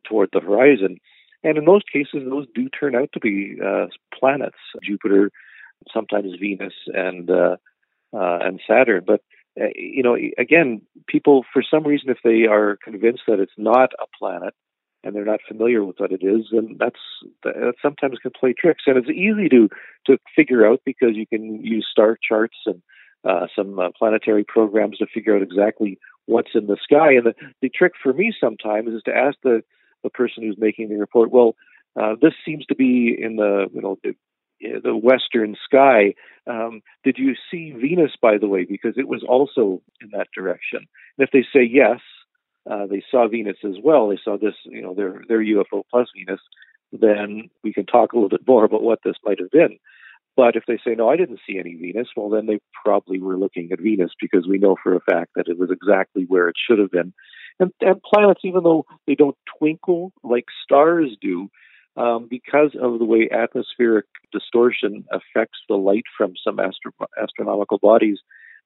toward 0.09 0.31
the 0.33 0.41
horizon. 0.41 0.99
And 1.43 1.59
in 1.59 1.65
most 1.65 1.85
cases, 1.93 2.23
those 2.29 2.47
do 2.55 2.69
turn 2.69 2.95
out 2.95 3.11
to 3.13 3.21
be 3.21 3.59
uh, 3.65 3.87
planets, 4.19 4.57
Jupiter, 4.83 5.31
sometimes 5.93 6.33
Venus, 6.41 6.75
and 6.87 7.31
uh, 7.31 7.57
uh, 8.15 8.39
and 8.43 8.61
Saturn. 8.67 9.05
But 9.07 9.21
you 9.75 10.03
know, 10.03 10.17
again, 10.39 10.83
people, 11.07 11.45
for 11.53 11.63
some 11.63 11.85
reason, 11.85 12.11
if 12.11 12.19
they 12.23 12.47
are 12.47 12.79
convinced 12.83 13.23
that 13.27 13.41
it's 13.41 13.53
not 13.57 13.91
a 13.99 14.07
planet 14.19 14.55
and 15.03 15.15
they're 15.15 15.25
not 15.25 15.41
familiar 15.47 15.85
with 15.85 15.97
what 15.99 16.13
it 16.13 16.23
is, 16.23 16.47
then 16.53 16.77
that's 16.79 17.01
that 17.45 17.75
sometimes 17.81 18.19
can 18.19 18.33
play 18.39 18.53
tricks. 18.53 18.85
And 18.87 18.97
it's 18.97 19.09
easy 19.09 19.49
to 19.51 19.69
to 20.07 20.19
figure 20.35 20.67
out 20.67 20.81
because 20.85 21.11
you 21.15 21.27
can 21.27 21.65
use 21.65 21.87
star 21.91 22.19
charts 22.21 22.57
and 22.67 22.83
uh, 23.25 23.47
some 23.57 23.79
uh, 23.79 23.89
planetary 23.97 24.45
programs 24.45 24.99
to 24.99 25.07
figure 25.07 25.37
out 25.37 25.43
exactly 25.43 25.99
what's 26.27 26.51
in 26.55 26.67
the 26.67 26.77
sky. 26.83 27.13
And 27.15 27.27
the, 27.27 27.35
the 27.63 27.69
trick 27.69 27.93
for 28.03 28.13
me 28.13 28.33
sometimes 28.39 28.89
is 28.89 29.03
to 29.05 29.15
ask 29.15 29.37
the 29.43 29.63
the 30.03 30.11
person 30.11 30.43
who's 30.43 30.59
making 30.59 30.89
the 30.89 30.97
report, 30.97 31.31
well, 31.31 31.57
uh, 32.01 32.15
this 32.21 32.35
seems 32.45 32.67
to 32.67 32.75
be 32.75 33.17
in 33.19 33.37
the 33.37 33.67
you 33.73 33.81
know 33.81 33.99
the 34.61 34.81
the 34.83 34.97
western 34.97 35.57
sky. 35.65 36.15
Um, 36.49 36.83
did 37.05 37.17
you 37.19 37.35
see 37.51 37.73
Venus, 37.73 38.13
by 38.21 38.39
the 38.39 38.47
way? 38.47 38.65
Because 38.65 38.95
it 38.97 39.09
was 39.09 39.25
also 39.27 39.83
in 40.01 40.11
that 40.13 40.29
direction. 40.35 40.81
And 41.19 41.27
if 41.27 41.31
they 41.33 41.45
say 41.53 41.65
yes, 41.65 42.01
uh, 42.71 42.87
they 42.87 43.03
saw 43.11 43.29
Venus 43.29 43.59
as 43.65 43.77
well. 43.83 44.09
They 44.09 44.19
saw 44.23 44.37
this, 44.39 44.55
you 44.65 44.83
know, 44.83 44.95
their 44.95 45.23
their 45.29 45.43
UFO 45.43 45.83
plus 45.91 46.09
Venus. 46.17 46.41
Then 46.93 47.51
we 47.65 47.73
can 47.73 47.87
talk 47.87 48.13
a 48.13 48.17
little 48.17 48.29
bit 48.29 48.47
more 48.47 48.65
about 48.65 48.83
what 48.83 49.01
this 49.05 49.17
might 49.25 49.41
have 49.41 49.51
been. 49.51 49.79
But 50.37 50.55
if 50.55 50.65
they 50.69 50.79
say 50.85 50.95
no, 50.95 51.09
I 51.09 51.17
didn't 51.17 51.41
see 51.47 51.59
any 51.59 51.75
Venus, 51.75 52.09
well, 52.15 52.29
then 52.29 52.47
they 52.47 52.61
probably 52.85 53.19
were 53.19 53.39
looking 53.39 53.71
at 53.73 53.81
Venus 53.81 54.11
because 54.21 54.47
we 54.47 54.59
know 54.59 54.77
for 54.81 54.95
a 54.95 55.01
fact 55.01 55.31
that 55.35 55.49
it 55.49 55.59
was 55.59 55.71
exactly 55.71 56.25
where 56.29 56.49
it 56.49 56.57
should 56.59 56.79
have 56.79 56.91
been. 56.91 57.15
And, 57.59 57.73
and 57.81 58.03
planets, 58.03 58.43
even 58.45 58.63
though 58.63 58.85
they 59.07 59.15
don't 59.15 59.37
twinkle 59.59 60.13
like 60.23 60.45
stars 60.63 61.17
do, 61.23 61.49
um, 61.97 62.27
because 62.29 62.77
of 62.81 62.99
the 62.99 63.05
way 63.05 63.29
atmospheric 63.31 64.07
distortion 64.33 65.05
affects 65.11 65.59
the 65.69 65.77
light 65.77 66.05
from 66.17 66.35
some 66.43 66.61
astro- 66.61 66.93
astronomical 67.21 67.79
bodies. 67.79 68.19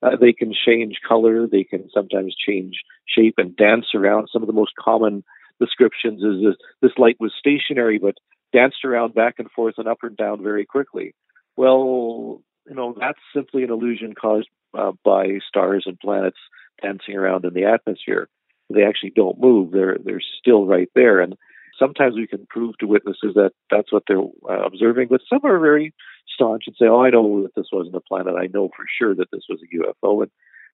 Uh, 0.03 0.17
they 0.19 0.33
can 0.33 0.53
change 0.55 0.97
color, 1.07 1.47
they 1.47 1.65
can 1.65 1.89
sometimes 1.93 2.35
change 2.35 2.81
shape 3.07 3.35
and 3.37 3.57
dance 3.57 3.87
around. 3.95 4.29
Some 4.33 4.43
of 4.43 4.47
the 4.47 4.55
most 4.55 4.73
common 4.79 5.23
descriptions 5.61 6.23
is 6.23 6.43
this, 6.43 6.57
this 6.81 6.99
light 6.99 7.17
was 7.21 7.33
stationary 7.39 7.99
but 7.99 8.15
danced 8.53 8.85
around 8.85 9.15
back 9.15 9.35
and 9.39 9.51
forth 9.51 9.75
and 9.79 9.87
up 9.87 9.99
and 10.03 10.17
down 10.17 10.43
very 10.43 10.65
quickly. 10.65 11.15
Well, 11.57 12.43
you 12.67 12.75
know, 12.75 12.95
that's 12.99 13.19
simply 13.35 13.63
an 13.63 13.71
illusion 13.71 14.15
caused 14.15 14.49
uh, 14.77 14.93
by 15.05 15.39
stars 15.47 15.85
and 15.87 15.99
planets 15.99 16.39
dancing 16.83 17.17
around 17.17 17.45
in 17.45 17.55
the 17.55 17.65
atmosphere. 17.65 18.29
They 18.73 18.85
actually 18.85 19.13
don't 19.17 19.41
move; 19.41 19.73
they're 19.73 19.99
they're 20.03 20.23
still 20.39 20.65
right 20.65 20.89
there. 20.95 21.21
And 21.21 21.35
sometimes 21.81 22.15
we 22.15 22.29
can 22.29 22.47
prove 22.49 22.79
to 22.79 22.87
witnesses 22.87 23.35
that 23.35 23.53
that's 23.71 23.93
what 23.93 24.05
they're 24.07 24.21
uh, 24.21 24.65
observing, 24.65 25.09
but 25.11 25.23
some 25.29 25.41
are 25.45 25.59
very 25.59 25.93
staunch 26.33 26.65
and 26.67 26.77
say, 26.79 26.87
"Oh, 26.87 27.03
I 27.03 27.11
know 27.11 27.43
that 27.43 27.55
this 27.57 27.69
wasn't 27.73 27.97
a 27.97 28.01
planet. 28.01 28.35
I 28.39 28.47
know 28.47 28.69
for 28.69 28.85
sure 28.99 29.15
that 29.15 29.31
this 29.33 29.43
was 29.49 29.61
a 29.63 29.77
UFO." 29.77 30.23
And 30.23 30.31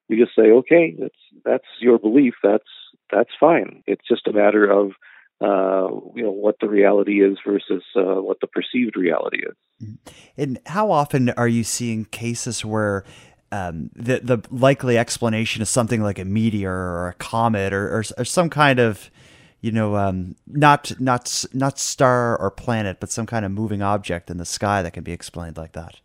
we 0.09 0.19
just 0.19 0.35
say, 0.37 0.51
"Okay, 0.51 0.95
that's 0.99 1.15
that's 1.45 1.65
your 1.81 1.99
belief. 1.99 2.35
That's 2.43 2.65
that's 3.11 3.31
fine. 3.39 3.83
It's 3.87 4.07
just 4.07 4.27
a 4.27 4.33
matter 4.33 4.69
of 4.71 4.93
uh, 5.41 5.95
you 6.15 6.23
know 6.23 6.33
what 6.33 6.57
the 6.61 6.69
reality 6.69 7.23
is 7.23 7.39
versus 7.47 7.83
uh, 7.97 8.21
what 8.21 8.39
the 8.41 8.49
perceived 8.49 8.97
reality 8.97 9.39
is." 9.39 9.55
Mm-hmm. 9.83 9.95
And 10.37 10.59
how 10.67 10.91
often 10.91 11.31
are 11.31 11.49
you 11.49 11.65
seeing 11.65 12.05
cases 12.07 12.65
where 12.65 13.05
um, 13.53 13.91
the 13.95 14.21
the 14.23 14.39
likely 14.51 14.99
explanation 14.99 15.63
is 15.63 15.71
something 15.71 16.03
like 16.03 16.19
a 16.19 16.25
meteor 16.25 16.73
or 16.73 17.09
a 17.09 17.15
comet 17.15 17.73
or, 17.73 17.99
or, 17.99 18.05
or 18.19 18.25
some 18.25 18.51
kind 18.51 18.79
of 18.79 19.11
you 19.67 19.73
know, 19.73 19.97
um, 19.97 20.37
not 20.47 20.93
not 21.01 21.45
not 21.53 21.77
star 21.77 22.39
or 22.39 22.53
planet, 22.53 22.99
but 23.01 23.11
some 23.11 23.27
kind 23.27 23.45
of 23.45 23.51
moving 23.51 23.83
object 23.83 24.31
in 24.31 24.37
the 24.37 24.45
sky 24.45 24.81
that 24.81 24.93
can 24.93 25.03
be 25.03 25.11
explained 25.11 25.57
like 25.57 25.73
that. 25.73 25.97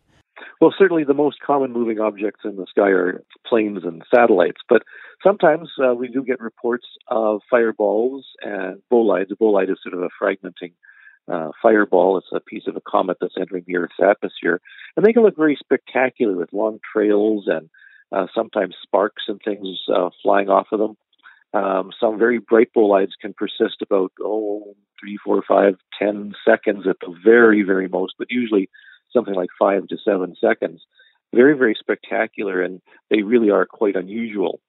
Well, 0.60 0.74
certainly 0.76 1.04
the 1.04 1.14
most 1.14 1.36
common 1.46 1.72
moving 1.72 2.00
objects 2.00 2.40
in 2.44 2.56
the 2.56 2.66
sky 2.68 2.88
are 2.88 3.22
planes 3.46 3.84
and 3.84 4.02
satellites, 4.12 4.60
but 4.68 4.82
sometimes 5.22 5.70
uh, 5.80 5.94
we 5.94 6.08
do 6.08 6.24
get 6.24 6.40
reports 6.40 6.86
of 7.06 7.40
fireballs 7.48 8.26
and 8.42 8.82
bolides. 8.90 9.30
A 9.30 9.36
bolide 9.36 9.70
is 9.70 9.78
sort 9.80 9.94
of 9.94 10.02
a 10.02 10.08
fragmenting 10.20 10.72
uh, 11.32 11.50
fireball. 11.62 12.18
It's 12.18 12.26
a 12.32 12.40
piece 12.40 12.66
of 12.66 12.74
a 12.74 12.80
comet 12.80 13.18
that's 13.20 13.36
entering 13.40 13.62
the 13.64 13.76
Earth's 13.76 13.94
atmosphere, 14.02 14.60
and 14.96 15.06
they 15.06 15.12
can 15.12 15.22
look 15.22 15.36
very 15.36 15.56
spectacular 15.56 16.36
with 16.36 16.52
long 16.52 16.80
trails 16.92 17.44
and 17.46 17.70
uh, 18.10 18.26
sometimes 18.34 18.74
sparks 18.82 19.22
and 19.28 19.40
things 19.44 19.68
uh, 19.94 20.10
flying 20.20 20.48
off 20.48 20.66
of 20.72 20.80
them. 20.80 20.96
Um, 21.54 21.90
some 22.00 22.18
very 22.18 22.38
bright 22.38 22.72
bolides 22.72 23.12
can 23.20 23.34
persist 23.34 23.82
about 23.82 24.12
oh 24.20 24.74
three, 24.98 25.18
four, 25.22 25.42
five, 25.46 25.74
ten 25.98 26.32
seconds 26.46 26.86
at 26.88 26.96
the 27.00 27.14
very, 27.24 27.62
very 27.62 27.88
most, 27.88 28.14
but 28.18 28.30
usually 28.30 28.70
something 29.12 29.34
like 29.34 29.50
five 29.58 29.86
to 29.88 29.96
seven 30.04 30.34
seconds. 30.40 30.82
Very, 31.34 31.56
very 31.56 31.76
spectacular, 31.78 32.62
and 32.62 32.80
they 33.10 33.22
really 33.22 33.50
are 33.50 33.66
quite 33.66 33.96
unusual. 33.96 34.60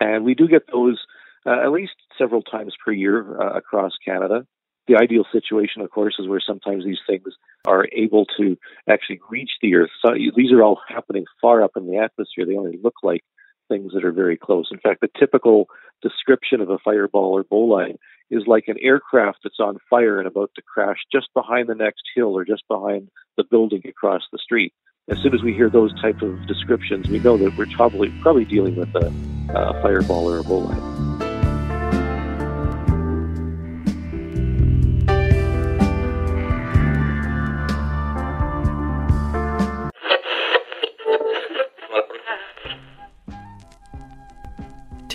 And 0.00 0.24
we 0.24 0.34
do 0.34 0.48
get 0.48 0.62
those 0.72 0.98
uh, 1.46 1.60
at 1.64 1.72
least 1.72 1.92
several 2.16 2.42
times 2.42 2.74
per 2.84 2.92
year 2.92 3.40
uh, 3.40 3.56
across 3.56 3.92
Canada. 4.04 4.46
The 4.86 4.96
ideal 4.96 5.24
situation, 5.30 5.82
of 5.82 5.90
course, 5.90 6.16
is 6.18 6.26
where 6.26 6.40
sometimes 6.40 6.84
these 6.84 7.00
things 7.06 7.26
are 7.66 7.86
able 7.92 8.24
to 8.38 8.56
actually 8.88 9.20
reach 9.28 9.50
the 9.60 9.74
Earth. 9.74 9.90
So 10.02 10.14
these 10.34 10.50
are 10.50 10.62
all 10.62 10.80
happening 10.88 11.26
far 11.42 11.62
up 11.62 11.72
in 11.76 11.86
the 11.86 11.98
atmosphere. 11.98 12.46
They 12.46 12.56
only 12.56 12.78
look 12.82 12.94
like 13.02 13.22
things 13.68 13.92
that 13.92 14.04
are 14.04 14.12
very 14.12 14.36
close. 14.36 14.68
In 14.72 14.78
fact, 14.78 15.00
the 15.00 15.08
typical 15.18 15.68
description 16.02 16.60
of 16.60 16.70
a 16.70 16.78
fireball 16.78 17.36
or 17.36 17.44
bolide 17.44 17.96
is 18.30 18.44
like 18.46 18.64
an 18.68 18.76
aircraft 18.80 19.38
that's 19.42 19.60
on 19.60 19.78
fire 19.88 20.18
and 20.18 20.26
about 20.26 20.50
to 20.54 20.62
crash 20.62 20.98
just 21.10 21.28
behind 21.34 21.68
the 21.68 21.74
next 21.74 22.02
hill 22.14 22.36
or 22.36 22.44
just 22.44 22.66
behind 22.68 23.08
the 23.36 23.44
building 23.44 23.82
across 23.88 24.22
the 24.32 24.38
street. 24.38 24.72
As 25.10 25.18
soon 25.22 25.34
as 25.34 25.42
we 25.42 25.54
hear 25.54 25.70
those 25.70 25.98
type 26.00 26.20
of 26.20 26.46
descriptions, 26.46 27.08
we 27.08 27.18
know 27.20 27.38
that 27.38 27.56
we're 27.56 27.66
probably 27.76 28.10
probably 28.20 28.44
dealing 28.44 28.76
with 28.76 28.94
a, 28.94 29.06
a 29.54 29.82
fireball 29.82 30.30
or 30.30 30.38
a 30.38 30.44
bolide. 30.44 31.17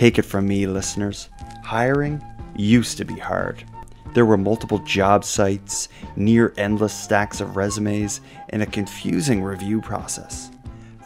Take 0.03 0.19
it 0.19 0.23
from 0.23 0.49
me, 0.49 0.67
listeners. 0.67 1.29
Hiring 1.63 2.21
used 2.57 2.97
to 2.97 3.05
be 3.05 3.17
hard. 3.17 3.63
There 4.13 4.25
were 4.25 4.35
multiple 4.35 4.79
job 4.79 5.23
sites, 5.23 5.87
near 6.17 6.53
endless 6.57 6.93
stacks 6.93 7.39
of 7.39 7.55
resumes, 7.55 8.19
and 8.49 8.61
a 8.61 8.65
confusing 8.65 9.41
review 9.41 9.79
process. 9.79 10.51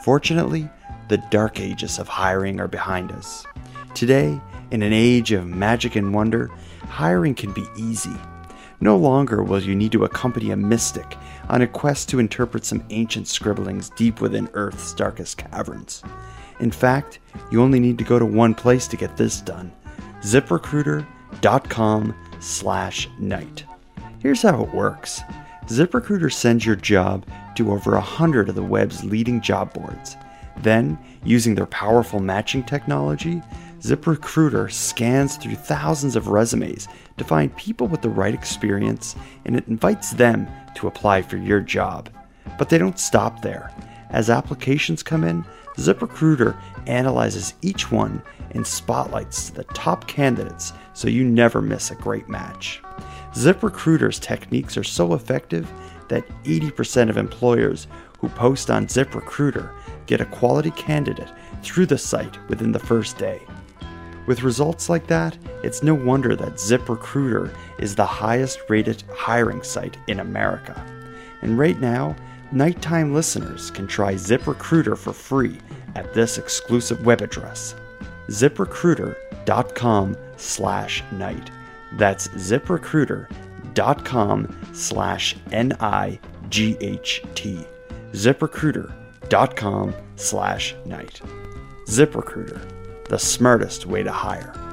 Fortunately, 0.04 0.68
the 1.10 1.20
dark 1.30 1.60
ages 1.60 2.00
of 2.00 2.08
hiring 2.08 2.60
are 2.60 2.68
behind 2.68 3.12
us. 3.12 3.46
Today, 3.94 4.42
in 4.72 4.82
an 4.82 4.94
age 4.94 5.32
of 5.32 5.46
magic 5.46 5.96
and 5.96 6.12
wonder, 6.12 6.50
hiring 6.89 7.36
can 7.36 7.54
be 7.54 7.68
easy. 7.77 8.18
No 8.82 8.98
longer 8.98 9.44
will 9.44 9.62
you 9.62 9.75
need 9.75 9.92
to 9.92 10.06
accompany 10.06 10.50
a 10.50 10.58
mystic 10.58 11.16
on 11.50 11.62
a 11.62 11.68
quest 11.68 12.10
to 12.10 12.20
interpret 12.20 12.66
some 12.66 12.84
ancient 12.89 13.27
scribblings 13.27 13.92
deep 13.92 14.22
within 14.22 14.50
Earth's 14.56 14.96
darkest 14.96 15.38
caverns. 15.38 16.01
In 16.60 16.72
fact, 16.72 17.20
you 17.52 17.62
only 17.62 17.80
need 17.80 17.98
to 17.98 18.04
go 18.04 18.20
to 18.20 18.26
one 18.26 18.54
place 18.54 18.88
to 18.88 18.98
get 18.98 19.18
this 19.18 19.42
done 19.42 19.72
ziprecruiter.com 20.22 22.16
slash 22.40 23.10
night. 23.20 23.64
Here's 24.20 24.42
how 24.42 24.64
it 24.64 24.74
works 24.74 25.22
ZipRecruiter 25.68 26.32
sends 26.32 26.66
your 26.66 26.76
job 26.76 27.26
to 27.56 27.72
over 27.72 27.96
a 27.96 28.02
hundred 28.02 28.50
of 28.50 28.56
the 28.56 28.64
web's 28.64 29.04
leading 29.04 29.42
job 29.42 29.74
boards. 29.74 30.16
Then, 30.58 30.98
using 31.24 31.56
their 31.56 31.66
powerful 31.68 32.20
matching 32.20 32.64
technology, 32.64 33.42
ZipRecruiter 33.82 34.72
scans 34.72 35.38
through 35.38 35.56
thousands 35.56 36.16
of 36.16 36.30
resumes 36.30 36.88
to 37.18 37.24
find 37.24 37.56
people 37.58 37.88
with 37.88 38.02
the 38.02 38.10
right 38.10 38.34
experience 38.34 39.16
and 39.46 39.56
it 39.56 39.68
invites 39.68 40.12
them 40.12 40.48
to 40.76 40.88
apply 40.88 41.22
for 41.22 41.38
your 41.38 41.60
job. 41.60 42.10
But 42.58 42.70
they 42.70 42.78
don't 42.78 43.00
stop 43.00 43.42
there. 43.42 43.72
As 44.10 44.30
applications 44.30 45.04
come 45.04 45.24
in, 45.24 45.46
ZipRecruiter 45.78 46.60
analyzes 46.88 47.54
each 47.62 47.92
one 47.92 48.22
and 48.52 48.66
spotlights 48.66 49.50
the 49.52 49.64
top 49.66 50.08
candidates 50.08 50.74
so 50.94 51.08
you 51.08 51.24
never 51.24 51.62
miss 51.62 51.92
a 51.92 51.96
great 51.96 52.28
match. 52.28 52.82
ZipRecruiter's 53.34 54.20
techniques 54.20 54.78
are 54.78 54.84
so 54.84 55.14
effective 55.14 55.72
that 56.08 56.28
80% 56.44 57.10
of 57.10 57.18
employers 57.18 57.88
who 58.20 58.30
post 58.30 58.72
on 58.72 58.88
ZipRecruiter 58.88 59.72
get 60.08 60.22
a 60.22 60.26
quality 60.26 60.72
candidate 60.72 61.32
through 61.62 61.86
the 61.86 61.98
site 61.98 62.38
within 62.50 62.72
the 62.72 62.80
first 62.80 63.18
day. 63.18 63.42
With 64.26 64.44
results 64.44 64.90
like 64.90 65.08
that, 65.08 65.38
it's 65.64 65.84
no 65.84 65.94
wonder 65.94 66.36
that 66.36 66.56
ZipRecruiter 66.56 67.56
is 67.80 67.96
the 67.96 68.06
highest 68.06 68.60
rated 68.68 69.04
hiring 69.14 69.64
site 69.64 69.98
in 70.08 70.20
America. 70.20 70.76
And 71.42 71.58
right 71.58 71.80
now, 71.80 72.16
nighttime 72.51 73.13
listeners 73.13 73.72
can 73.72 73.88
try 73.88 74.13
ZipRecruiter 74.13 74.98
for 74.98 75.13
free 75.13 75.58
at 75.96 76.13
this 76.13 76.38
exclusive 76.38 77.06
web 77.06 77.22
address, 77.22 77.75
ziprecruiter.com 78.27 80.18
slash 80.38 81.04
night. 81.12 81.51
That's 81.94 82.27
ziprecruiter.com 82.30 84.60
slash 84.74 85.36
N-I-G-H-T. 85.51 87.68
ziprecruiter.com 88.12 89.94
slash 90.16 90.75
night. 90.86 91.22
ZipRecruiter, 91.88 93.06
the 93.10 93.20
smartest 93.20 93.86
way 93.86 94.04
to 94.04 94.12
hire. 94.12 94.67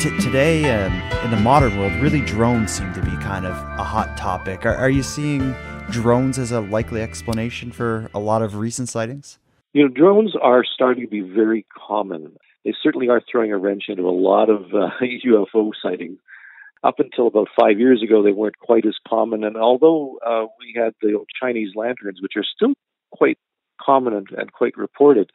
T- 0.00 0.16
today, 0.18 0.64
um, 0.70 0.92
in 1.24 1.30
the 1.30 1.36
modern 1.36 1.78
world, 1.78 1.92
really 2.00 2.22
drones 2.22 2.72
seem 2.72 2.90
to 2.94 3.02
be 3.02 3.10
kind 3.18 3.44
of 3.44 3.54
a 3.78 3.84
hot 3.84 4.16
topic. 4.16 4.64
Are, 4.64 4.74
are 4.74 4.88
you 4.88 5.02
seeing 5.02 5.54
drones 5.90 6.38
as 6.38 6.52
a 6.52 6.60
likely 6.60 7.02
explanation 7.02 7.70
for 7.70 8.08
a 8.14 8.18
lot 8.18 8.40
of 8.40 8.56
recent 8.56 8.88
sightings? 8.88 9.38
You 9.74 9.82
know, 9.82 9.88
drones 9.88 10.34
are 10.40 10.64
starting 10.64 11.04
to 11.04 11.10
be 11.10 11.20
very 11.20 11.66
common. 11.86 12.36
They 12.64 12.72
certainly 12.82 13.08
are 13.10 13.20
throwing 13.30 13.52
a 13.52 13.58
wrench 13.58 13.84
into 13.88 14.04
a 14.04 14.10
lot 14.10 14.48
of 14.48 14.74
uh, 14.74 14.88
UFO 15.26 15.72
sightings. 15.82 16.18
Up 16.82 16.98
until 16.98 17.26
about 17.26 17.48
five 17.58 17.78
years 17.78 18.02
ago, 18.02 18.22
they 18.22 18.32
weren't 18.32 18.58
quite 18.58 18.86
as 18.86 18.96
common. 19.06 19.44
And 19.44 19.58
although 19.58 20.18
uh, 20.26 20.46
we 20.58 20.72
had 20.74 20.94
the 21.02 21.22
Chinese 21.38 21.72
lanterns, 21.74 22.22
which 22.22 22.32
are 22.36 22.44
still 22.56 22.72
quite 23.10 23.36
common 23.78 24.14
and, 24.14 24.28
and 24.30 24.50
quite 24.50 24.78
reported, 24.78 25.30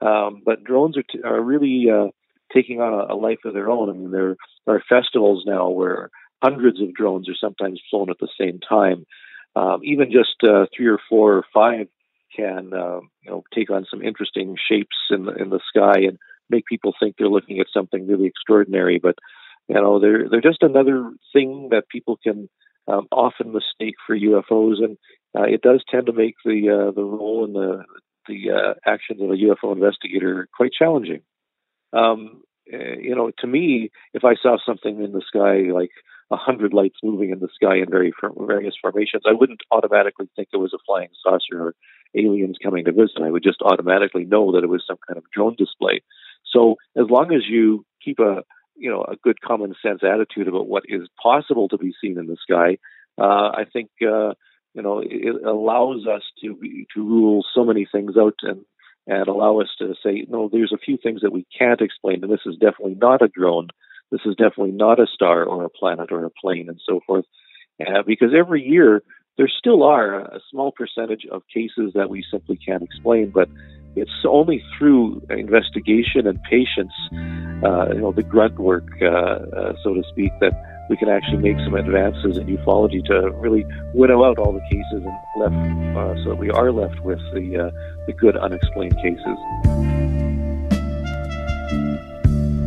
um, 0.00 0.42
but 0.44 0.64
drones 0.64 0.96
are, 0.96 1.04
t- 1.04 1.22
are 1.24 1.40
really 1.40 1.86
uh, 1.88 2.08
taking 2.52 2.80
on 2.80 2.92
a, 2.92 3.14
a 3.14 3.16
life 3.16 3.38
of 3.44 3.54
their 3.54 3.70
own. 3.70 3.90
I 3.90 3.92
mean, 3.92 4.10
there 4.10 4.36
are 4.66 4.82
festivals 4.88 5.44
now 5.46 5.68
where 5.68 6.10
hundreds 6.42 6.80
of 6.80 6.94
drones 6.94 7.28
are 7.28 7.34
sometimes 7.40 7.80
flown 7.90 8.10
at 8.10 8.18
the 8.20 8.28
same 8.38 8.60
time. 8.60 9.04
Um, 9.56 9.80
even 9.82 10.12
just 10.12 10.36
uh, 10.42 10.66
three 10.76 10.86
or 10.86 10.98
four 11.08 11.34
or 11.34 11.44
five 11.52 11.88
can, 12.36 12.72
uh, 12.72 13.00
you 13.22 13.30
know, 13.30 13.42
take 13.54 13.70
on 13.70 13.86
some 13.90 14.02
interesting 14.02 14.56
shapes 14.68 14.96
in 15.10 15.24
the, 15.24 15.32
in 15.32 15.50
the 15.50 15.60
sky 15.68 16.00
and 16.06 16.18
make 16.50 16.66
people 16.66 16.94
think 16.98 17.16
they're 17.16 17.28
looking 17.28 17.58
at 17.58 17.66
something 17.72 18.06
really 18.06 18.26
extraordinary. 18.26 18.98
But 19.02 19.16
you 19.68 19.74
know, 19.74 20.00
they're 20.00 20.28
they're 20.30 20.40
just 20.40 20.62
another 20.62 21.12
thing 21.32 21.68
that 21.70 21.88
people 21.88 22.18
can 22.22 22.48
um, 22.86 23.06
often 23.12 23.52
mistake 23.52 23.96
for 24.06 24.16
UFOs, 24.16 24.82
and 24.82 24.96
uh, 25.38 25.42
it 25.42 25.60
does 25.60 25.84
tend 25.90 26.06
to 26.06 26.12
make 26.12 26.36
the 26.44 26.70
uh, 26.70 26.90
the 26.92 27.04
role 27.04 27.44
and 27.44 27.54
the 27.54 27.84
the 28.26 28.50
uh, 28.50 28.74
actions 28.86 29.20
of 29.20 29.30
a 29.30 29.34
UFO 29.34 29.72
investigator 29.74 30.48
quite 30.56 30.72
challenging. 30.72 31.20
Um, 31.92 32.42
uh, 32.72 32.96
you 33.00 33.14
know, 33.14 33.30
to 33.38 33.46
me, 33.46 33.90
if 34.12 34.24
I 34.24 34.34
saw 34.34 34.58
something 34.64 35.02
in 35.02 35.12
the 35.12 35.22
sky 35.26 35.72
like 35.72 35.90
a 36.30 36.36
hundred 36.36 36.74
lights 36.74 36.98
moving 37.02 37.30
in 37.30 37.40
the 37.40 37.48
sky 37.54 37.76
in 37.76 37.90
very 37.90 38.12
various 38.36 38.74
formations, 38.80 39.22
I 39.26 39.32
wouldn't 39.32 39.62
automatically 39.70 40.28
think 40.36 40.48
it 40.52 40.58
was 40.58 40.74
a 40.74 40.82
flying 40.86 41.08
saucer 41.22 41.68
or 41.68 41.74
aliens 42.14 42.58
coming 42.62 42.84
to 42.84 42.92
visit. 42.92 43.22
I 43.22 43.30
would 43.30 43.42
just 43.42 43.62
automatically 43.62 44.24
know 44.24 44.52
that 44.52 44.64
it 44.64 44.68
was 44.68 44.84
some 44.86 44.98
kind 45.06 45.16
of 45.16 45.24
drone 45.34 45.54
display. 45.56 46.02
So 46.52 46.76
as 46.96 47.06
long 47.08 47.32
as 47.32 47.42
you 47.48 47.84
keep 48.04 48.18
a 48.18 48.42
you 48.76 48.90
know 48.90 49.02
a 49.02 49.16
good 49.16 49.40
common 49.40 49.74
sense 49.82 50.00
attitude 50.02 50.48
about 50.48 50.68
what 50.68 50.84
is 50.88 51.08
possible 51.22 51.68
to 51.68 51.78
be 51.78 51.94
seen 52.00 52.18
in 52.18 52.26
the 52.26 52.36
sky, 52.40 52.78
uh, 53.18 53.50
I 53.54 53.64
think 53.72 53.90
uh, 54.02 54.34
you 54.74 54.82
know 54.82 55.02
it 55.04 55.42
allows 55.44 56.06
us 56.06 56.22
to 56.42 56.58
to 56.94 57.02
rule 57.02 57.44
so 57.54 57.64
many 57.64 57.86
things 57.90 58.16
out 58.18 58.36
and 58.42 58.64
and 59.08 59.26
allow 59.26 59.60
us 59.60 59.68
to 59.78 59.94
say, 60.04 60.26
no, 60.28 60.48
there's 60.52 60.72
a 60.72 60.78
few 60.78 60.98
things 60.98 61.22
that 61.22 61.32
we 61.32 61.46
can't 61.58 61.80
explain, 61.80 62.22
and 62.22 62.32
this 62.32 62.46
is 62.46 62.56
definitely 62.56 62.94
not 62.94 63.22
a 63.22 63.28
drone. 63.28 63.68
This 64.12 64.20
is 64.24 64.36
definitely 64.36 64.72
not 64.72 65.00
a 65.00 65.06
star 65.06 65.44
or 65.44 65.64
a 65.64 65.70
planet 65.70 66.12
or 66.12 66.24
a 66.24 66.30
plane 66.30 66.68
and 66.68 66.80
so 66.86 67.00
forth. 67.06 67.24
Uh, 67.80 68.02
because 68.06 68.30
every 68.36 68.62
year 68.62 69.02
there 69.38 69.48
still 69.48 69.82
are 69.82 70.20
a 70.20 70.40
small 70.50 70.72
percentage 70.72 71.26
of 71.30 71.42
cases 71.52 71.92
that 71.94 72.10
we 72.10 72.24
simply 72.30 72.56
can't 72.56 72.82
explain, 72.82 73.30
but 73.30 73.48
it's 74.00 74.24
only 74.26 74.62
through 74.76 75.22
investigation 75.30 76.26
and 76.26 76.42
patience, 76.44 76.92
uh, 77.64 77.88
you 77.92 78.00
know, 78.00 78.12
the 78.12 78.22
grunt 78.22 78.58
work, 78.58 78.88
uh, 79.02 79.06
uh, 79.06 79.72
so 79.82 79.94
to 79.94 80.02
speak, 80.10 80.32
that 80.40 80.52
we 80.88 80.96
can 80.96 81.08
actually 81.08 81.38
make 81.38 81.56
some 81.64 81.74
advances 81.74 82.38
in 82.38 82.46
ufology 82.46 83.04
to 83.04 83.30
really 83.38 83.64
winnow 83.94 84.24
out 84.24 84.38
all 84.38 84.52
the 84.52 84.60
cases 84.70 85.04
and 85.04 85.18
left 85.36 85.98
uh, 85.98 86.14
so 86.24 86.30
that 86.30 86.38
we 86.38 86.50
are 86.50 86.72
left 86.72 86.98
with 87.00 87.18
the 87.34 87.66
uh, 87.66 87.70
the 88.06 88.12
good 88.14 88.36
unexplained 88.36 88.96
cases. 88.96 89.38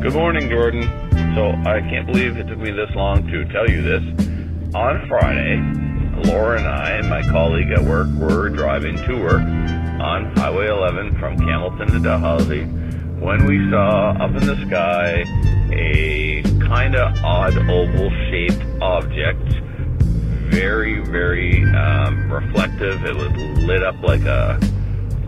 Good 0.02 0.14
morning, 0.14 0.50
Jordan. 0.50 0.84
So 1.36 1.50
I 1.70 1.80
can't 1.82 2.06
believe 2.06 2.38
it 2.38 2.48
took 2.48 2.60
me 2.60 2.72
this 2.72 2.90
long 2.96 3.26
to 3.28 3.46
tell 3.46 3.70
you 3.70 3.82
this. 3.82 4.04
On 4.76 5.08
Friday, 5.08 5.58
Laura 6.26 6.58
and 6.58 6.68
I 6.68 6.92
and 6.92 7.10
my 7.10 7.22
colleague 7.24 7.72
at 7.72 7.82
work 7.82 8.08
were 8.20 8.50
driving 8.50 8.98
to 8.98 9.16
work 9.22 9.42
on 10.02 10.36
Highway 10.36 10.68
11 10.68 11.20
from 11.20 11.38
Campbellton 11.38 11.92
to 11.92 12.00
Dalhousie 12.00 12.64
when 13.22 13.46
we 13.46 13.70
saw 13.70 14.10
up 14.12 14.32
in 14.32 14.48
the 14.48 14.56
sky 14.66 15.24
a 15.72 16.42
kind 16.66 16.96
of 16.96 17.24
odd 17.24 17.56
oval 17.70 18.10
shaped 18.30 18.66
object. 18.82 19.44
Very, 20.50 21.02
very 21.02 21.64
um, 21.76 22.32
reflective. 22.32 23.06
It 23.06 23.16
was 23.16 23.32
lit 23.64 23.84
up 23.84 24.02
like 24.02 24.24
a 24.24 24.60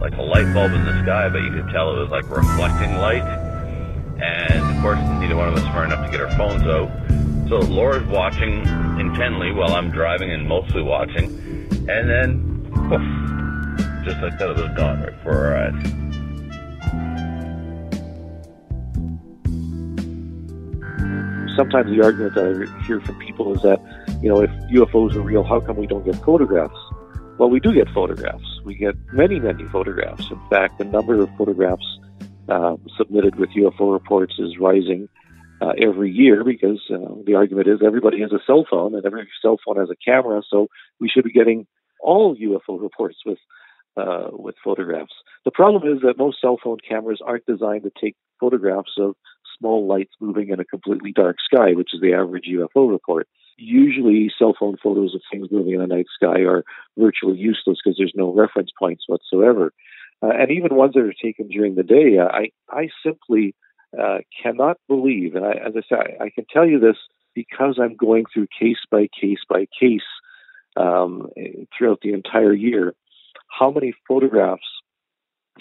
like 0.01 0.17
a 0.17 0.21
light 0.21 0.51
bulb 0.55 0.73
in 0.73 0.83
the 0.83 1.03
sky, 1.03 1.29
but 1.29 1.43
you 1.43 1.51
could 1.51 1.69
tell 1.71 1.95
it 1.95 1.99
was 1.99 2.09
like 2.09 2.27
reflecting 2.29 2.97
light. 2.97 3.23
And 4.21 4.75
of 4.75 4.81
course, 4.81 4.99
neither 5.21 5.35
one 5.35 5.49
of 5.49 5.53
us 5.53 5.61
smart 5.61 5.85
enough 5.85 6.03
to 6.03 6.11
get 6.11 6.19
our 6.19 6.35
phones 6.35 6.63
out. 6.63 6.89
So 7.47 7.59
Laura's 7.59 8.07
watching 8.07 8.67
intently 8.99 9.51
while 9.51 9.75
I'm 9.75 9.91
driving 9.91 10.31
and 10.31 10.47
mostly 10.47 10.81
watching. 10.81 11.25
And 11.87 12.09
then, 12.09 12.71
poof, 12.89 13.22
just 14.03 14.21
like 14.21 14.37
that, 14.37 14.55
was 14.55 14.69
gone 14.75 15.01
right 15.01 15.15
before 15.15 15.55
eyes. 15.55 16.03
sometimes 21.55 21.89
the 21.95 22.03
argument 22.03 22.35
that 22.35 22.45
I 22.45 22.85
hear 22.85 22.99
from 23.01 23.17
people 23.19 23.55
is 23.55 23.61
that, 23.61 23.79
you 24.21 24.29
know, 24.29 24.41
if 24.41 24.49
UFOs 24.71 25.15
are 25.15 25.21
real, 25.21 25.43
how 25.43 25.59
come 25.59 25.77
we 25.77 25.87
don't 25.87 26.05
get 26.05 26.15
photographs? 26.23 26.77
Well, 27.37 27.49
we 27.49 27.59
do 27.59 27.73
get 27.73 27.89
photographs. 27.89 28.45
We 28.63 28.75
get 28.75 28.95
many, 29.11 29.39
many 29.39 29.63
photographs. 29.65 30.29
In 30.29 30.39
fact, 30.49 30.77
the 30.77 30.85
number 30.85 31.21
of 31.21 31.29
photographs 31.37 31.85
uh, 32.49 32.75
submitted 32.97 33.35
with 33.35 33.49
UFO 33.51 33.93
reports 33.93 34.35
is 34.39 34.57
rising 34.59 35.09
uh, 35.61 35.73
every 35.81 36.11
year 36.11 36.43
because 36.43 36.81
uh, 36.89 36.97
the 37.25 37.35
argument 37.35 37.67
is 37.67 37.79
everybody 37.85 38.21
has 38.21 38.31
a 38.31 38.39
cell 38.45 38.65
phone 38.69 38.95
and 38.95 39.05
every 39.05 39.27
cell 39.41 39.57
phone 39.65 39.77
has 39.77 39.89
a 39.89 39.95
camera, 39.95 40.41
so 40.49 40.67
we 40.99 41.09
should 41.09 41.23
be 41.23 41.31
getting 41.31 41.65
all 41.99 42.35
UFO 42.35 42.81
reports 42.81 43.17
with 43.25 43.37
uh, 43.97 44.27
with 44.31 44.55
photographs. 44.63 45.13
The 45.45 45.51
problem 45.51 45.83
is 45.91 46.01
that 46.01 46.17
most 46.17 46.39
cell 46.41 46.57
phone 46.63 46.77
cameras 46.87 47.21
aren't 47.25 47.45
designed 47.45 47.83
to 47.83 47.91
take 47.99 48.15
photographs 48.39 48.93
of 48.97 49.15
small 49.57 49.87
lights 49.87 50.13
moving 50.19 50.49
in 50.49 50.59
a 50.59 50.65
completely 50.65 51.11
dark 51.11 51.37
sky, 51.43 51.73
which 51.73 51.93
is 51.93 52.01
the 52.01 52.13
average 52.13 52.45
UFO 52.49 52.89
report. 52.89 53.27
Usually, 53.57 54.31
cell 54.37 54.55
phone 54.59 54.77
photos 54.81 55.13
of 55.13 55.21
things 55.31 55.47
moving 55.51 55.73
in 55.73 55.79
the 55.79 55.87
night 55.87 56.07
sky 56.13 56.41
are 56.41 56.63
virtually 56.97 57.37
useless 57.37 57.77
because 57.83 57.97
there's 57.97 58.13
no 58.15 58.33
reference 58.33 58.71
points 58.77 59.03
whatsoever. 59.07 59.71
Uh, 60.23 60.31
and 60.39 60.51
even 60.51 60.75
ones 60.75 60.93
that 60.93 61.03
are 61.03 61.13
taken 61.13 61.47
during 61.49 61.75
the 61.75 61.83
day, 61.83 62.17
uh, 62.17 62.29
I 62.31 62.49
I 62.69 62.89
simply 63.05 63.53
uh, 63.99 64.19
cannot 64.41 64.77
believe, 64.87 65.35
and 65.35 65.45
I, 65.45 65.51
as 65.51 65.73
I 65.75 65.81
say, 65.81 65.95
I, 65.95 66.25
I 66.25 66.29
can 66.29 66.45
tell 66.51 66.65
you 66.65 66.79
this 66.79 66.97
because 67.35 67.77
I'm 67.81 67.95
going 67.95 68.25
through 68.33 68.47
case 68.59 68.77
by 68.89 69.07
case 69.19 69.39
by 69.47 69.67
case 69.79 70.01
um, 70.75 71.29
throughout 71.77 71.99
the 72.01 72.13
entire 72.13 72.53
year, 72.53 72.93
how 73.57 73.71
many 73.71 73.93
photographs 74.07 74.63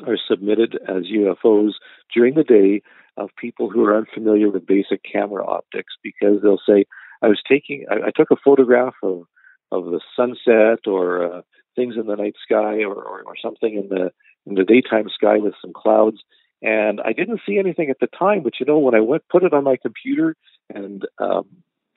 are 0.07 0.17
submitted 0.29 0.79
as 0.89 1.05
UFOs 1.05 1.73
during 2.15 2.35
the 2.35 2.45
day 2.45 2.83
of 3.17 3.31
people 3.37 3.69
who 3.69 3.85
are 3.85 3.97
unfamiliar 3.97 4.51
with 4.51 4.67
basic 4.67 5.03
camera 5.11 5.45
optics 5.45 5.95
because 6.03 6.41
they'll 6.43 6.61
say, 6.67 6.87
I 7.21 7.29
was 7.29 7.41
taking, 7.47 7.85
I, 7.91 8.09
I 8.09 8.11
took 8.15 8.31
a 8.31 8.37
photograph 8.43 8.95
of, 9.03 9.25
of 9.71 9.85
the 9.87 10.01
sunset 10.17 10.87
or 10.87 11.39
uh, 11.39 11.43
things 11.77 11.95
in 11.97 12.07
the 12.07 12.17
night 12.17 12.35
sky 12.43 12.83
or, 12.83 12.95
or, 12.95 13.23
or 13.23 13.35
something 13.43 13.75
in 13.75 13.89
the, 13.89 14.11
in 14.47 14.55
the 14.55 14.65
daytime 14.65 15.09
sky 15.15 15.37
with 15.39 15.55
some 15.61 15.73
clouds. 15.75 16.19
And 16.63 17.01
I 17.01 17.13
didn't 17.13 17.41
see 17.47 17.59
anything 17.59 17.91
at 17.91 17.99
the 18.01 18.07
time, 18.07 18.43
but 18.43 18.55
you 18.61 18.67
know, 18.67 18.79
when 18.79 18.95
I 18.95 19.01
went, 19.01 19.25
put 19.31 19.45
it 19.45 19.53
on 19.53 19.65
my 19.65 19.77
computer 19.77 20.37
and 20.73 21.07
um, 21.19 21.45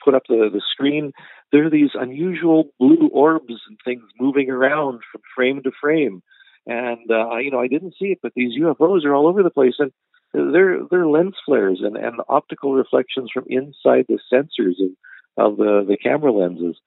put 0.04 0.16
up 0.16 0.24
the, 0.28 0.50
the 0.52 0.62
screen, 0.72 1.12
there 1.52 1.66
are 1.66 1.70
these 1.70 1.92
unusual 1.94 2.66
blue 2.80 3.10
orbs 3.14 3.54
and 3.68 3.78
things 3.84 4.04
moving 4.20 4.50
around 4.50 5.02
from 5.12 5.22
frame 5.36 5.62
to 5.64 5.72
frame. 5.82 6.22
And, 6.68 7.10
uh, 7.10 7.38
you 7.38 7.52
know, 7.52 7.60
I 7.60 7.68
didn't 7.68 7.96
see 8.00 8.08
it, 8.08 8.20
but 8.22 8.34
these 8.36 8.60
UFOs 8.60 9.06
are 9.06 9.14
all 9.14 9.28
over 9.28 9.44
the 9.44 9.52
place. 9.52 9.76
And 9.80 9.92
they're, 10.34 10.80
they're 10.90 11.08
lens 11.08 11.36
flares 11.46 11.82
and, 11.84 11.96
and 11.96 12.16
optical 12.28 12.74
reflections 12.74 13.30
from 13.34 13.46
inside 13.48 14.06
the 14.08 14.20
sensors 14.34 14.74
of, 14.82 15.52
of 15.52 15.58
the, 15.58 15.86
the 15.88 15.98
camera 15.98 16.32
lenses. 16.32 16.78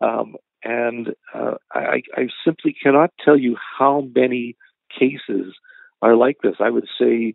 Um, 0.00 0.36
and 0.64 1.08
uh, 1.34 1.54
I, 1.72 2.02
I 2.14 2.28
simply 2.44 2.74
cannot 2.82 3.12
tell 3.24 3.38
you 3.38 3.56
how 3.78 4.08
many 4.14 4.56
cases 4.98 5.54
are 6.02 6.16
like 6.16 6.38
this. 6.42 6.56
I 6.60 6.70
would 6.70 6.88
say 6.98 7.34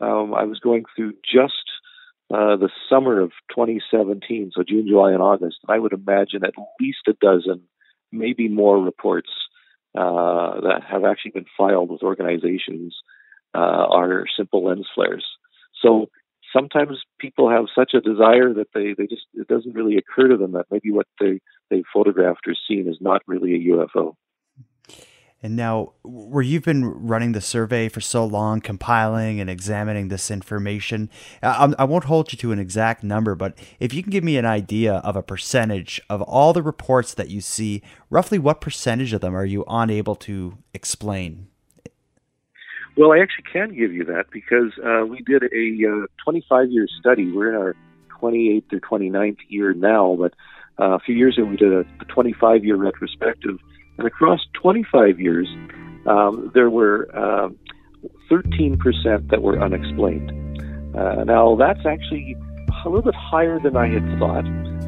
um, 0.00 0.34
I 0.34 0.44
was 0.44 0.58
going 0.60 0.84
through 0.96 1.14
just 1.24 1.62
uh, 2.32 2.56
the 2.56 2.70
summer 2.88 3.20
of 3.20 3.30
2017, 3.50 4.52
so 4.54 4.62
June, 4.66 4.86
July, 4.88 5.12
and 5.12 5.20
August. 5.20 5.58
I 5.68 5.78
would 5.78 5.92
imagine 5.92 6.44
at 6.44 6.54
least 6.80 7.00
a 7.06 7.12
dozen, 7.12 7.62
maybe 8.10 8.48
more 8.48 8.82
reports 8.82 9.28
uh, 9.94 10.60
that 10.62 10.80
have 10.88 11.04
actually 11.04 11.32
been 11.32 11.46
filed 11.58 11.90
with 11.90 12.02
organizations 12.02 12.96
uh, 13.54 13.58
are 13.58 14.24
simple 14.34 14.64
lens 14.64 14.88
flares. 14.94 15.26
So 15.82 16.06
sometimes 16.52 17.02
people 17.18 17.50
have 17.50 17.66
such 17.74 17.92
a 17.92 18.00
desire 18.00 18.54
that 18.54 18.68
they, 18.74 18.94
they 18.96 19.06
just 19.06 19.26
it 19.34 19.48
doesn't 19.48 19.74
really 19.74 19.96
occur 19.96 20.28
to 20.28 20.36
them 20.38 20.52
that 20.52 20.66
maybe 20.70 20.90
what 20.90 21.06
they 21.20 21.40
they 21.70 21.82
photographed 21.92 22.46
or 22.46 22.54
seen 22.66 22.88
is 22.88 22.96
not 23.00 23.22
really 23.26 23.54
a 23.54 23.70
UFO. 23.70 24.14
And 25.44 25.56
now, 25.56 25.94
where 26.04 26.42
you've 26.42 26.62
been 26.62 26.84
running 26.84 27.32
the 27.32 27.40
survey 27.40 27.88
for 27.88 28.00
so 28.00 28.24
long, 28.24 28.60
compiling 28.60 29.40
and 29.40 29.50
examining 29.50 30.06
this 30.06 30.30
information, 30.30 31.10
I, 31.42 31.74
I, 31.80 31.84
won't 31.84 32.04
hold 32.04 32.32
you 32.32 32.38
to 32.38 32.52
an 32.52 32.60
exact 32.60 33.02
number, 33.02 33.34
but 33.34 33.58
if 33.80 33.92
you 33.92 34.04
can 34.04 34.12
give 34.12 34.22
me 34.22 34.36
an 34.36 34.46
idea 34.46 34.94
of 34.98 35.16
a 35.16 35.22
percentage 35.22 36.00
of 36.08 36.22
all 36.22 36.52
the 36.52 36.62
reports 36.62 37.12
that 37.14 37.28
you 37.28 37.40
see, 37.40 37.82
roughly 38.08 38.38
what 38.38 38.60
percentage 38.60 39.12
of 39.12 39.20
them 39.20 39.34
are 39.34 39.44
you 39.44 39.64
unable 39.66 40.14
to 40.14 40.58
explain? 40.72 41.48
Well, 42.96 43.10
I 43.12 43.18
actually 43.18 43.46
can 43.52 43.74
give 43.74 43.92
you 43.92 44.04
that 44.04 44.26
because 44.30 44.70
uh, 44.78 45.06
we 45.06 45.22
did 45.22 45.42
a 45.42 46.04
uh, 46.04 46.06
25 46.22 46.70
year 46.70 46.86
study. 47.00 47.32
We're 47.32 47.48
in 47.48 47.56
our 47.56 47.74
28th 48.20 48.72
or 48.74 48.78
29th 48.78 49.38
year 49.48 49.74
now, 49.74 50.16
but 50.16 50.34
uh, 50.78 50.94
a 50.94 50.98
few 51.00 51.16
years 51.16 51.36
ago 51.36 51.46
we 51.46 51.56
did 51.56 51.72
a 51.72 51.84
25 52.04 52.64
year 52.64 52.76
retrospective 52.76 53.58
and 53.98 54.06
across 54.06 54.40
25 54.54 55.20
years, 55.20 55.48
um, 56.06 56.50
there 56.54 56.70
were 56.70 57.08
uh, 57.14 57.48
13% 58.30 59.28
that 59.30 59.42
were 59.42 59.60
unexplained. 59.62 60.30
Uh, 60.96 61.24
now, 61.24 61.56
that's 61.56 61.84
actually 61.86 62.36
a 62.84 62.88
little 62.88 63.02
bit 63.02 63.14
higher 63.14 63.60
than 63.60 63.76
I 63.76 63.88
had 63.88 64.18
thought, 64.18 64.44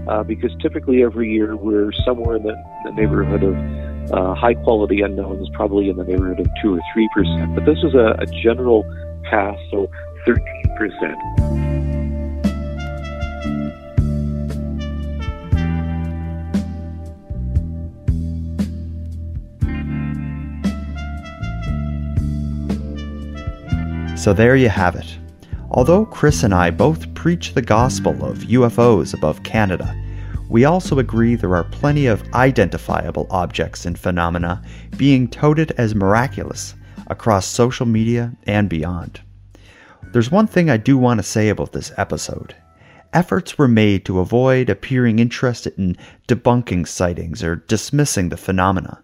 uh, 0.09 0.23
because 0.25 0.51
typically 0.61 1.03
every 1.03 1.33
year 1.33 1.57
we're 1.57 1.93
somewhere 2.05 2.37
in 2.37 2.43
the, 2.43 2.55
the 2.85 2.93
neighborhood 2.93 3.43
of 3.43 3.55
uh, 4.13 4.35
high 4.35 4.55
quality 4.55 5.01
unknowns, 5.01 5.49
probably 5.55 5.89
in 5.89 5.97
the 5.97 6.05
neighborhood 6.05 6.41
of 6.41 6.49
2 6.63 6.75
or 6.75 6.81
3%. 6.97 7.55
But 7.55 7.65
this 7.65 7.79
is 7.79 7.95
a, 7.95 8.17
a 8.19 8.27
general 8.27 8.85
pass, 9.31 9.59
so 9.71 9.89
13%. 10.27 11.94
So 24.25 24.33
there 24.33 24.57
you 24.57 24.71
have 24.71 24.97
it. 24.97 25.19
Although 25.71 26.07
Chris 26.07 26.45
and 26.45 26.55
I 26.55 26.71
both 26.71 27.13
preach 27.13 27.53
the 27.53 27.61
gospel 27.61 28.25
of 28.25 28.39
UFOs 28.39 29.13
above 29.13 29.43
Canada, 29.43 29.95
we 30.49 30.65
also 30.65 30.99
agree 30.99 31.35
there 31.35 31.55
are 31.55 31.65
plenty 31.65 32.07
of 32.07 32.25
identifiable 32.33 33.27
objects 33.29 33.85
and 33.85 33.99
phenomena 33.99 34.63
being 34.97 35.29
touted 35.29 35.73
as 35.73 35.95
miraculous 35.95 36.75
across 37.09 37.45
social 37.45 37.85
media 37.85 38.33
and 38.47 38.67
beyond. 38.67 39.21
There's 40.15 40.31
one 40.31 40.47
thing 40.47 40.71
I 40.71 40.79
do 40.79 40.97
want 40.97 41.19
to 41.19 41.23
say 41.23 41.51
about 41.51 41.73
this 41.73 41.93
episode. 41.99 42.57
Efforts 43.13 43.59
were 43.59 43.69
made 43.69 44.07
to 44.07 44.21
avoid 44.21 44.71
appearing 44.71 45.19
interested 45.19 45.79
in 45.79 45.99
debunking 46.29 46.89
sightings 46.89 47.43
or 47.43 47.57
dismissing 47.57 48.31
the 48.31 48.39
phenomena. 48.39 49.03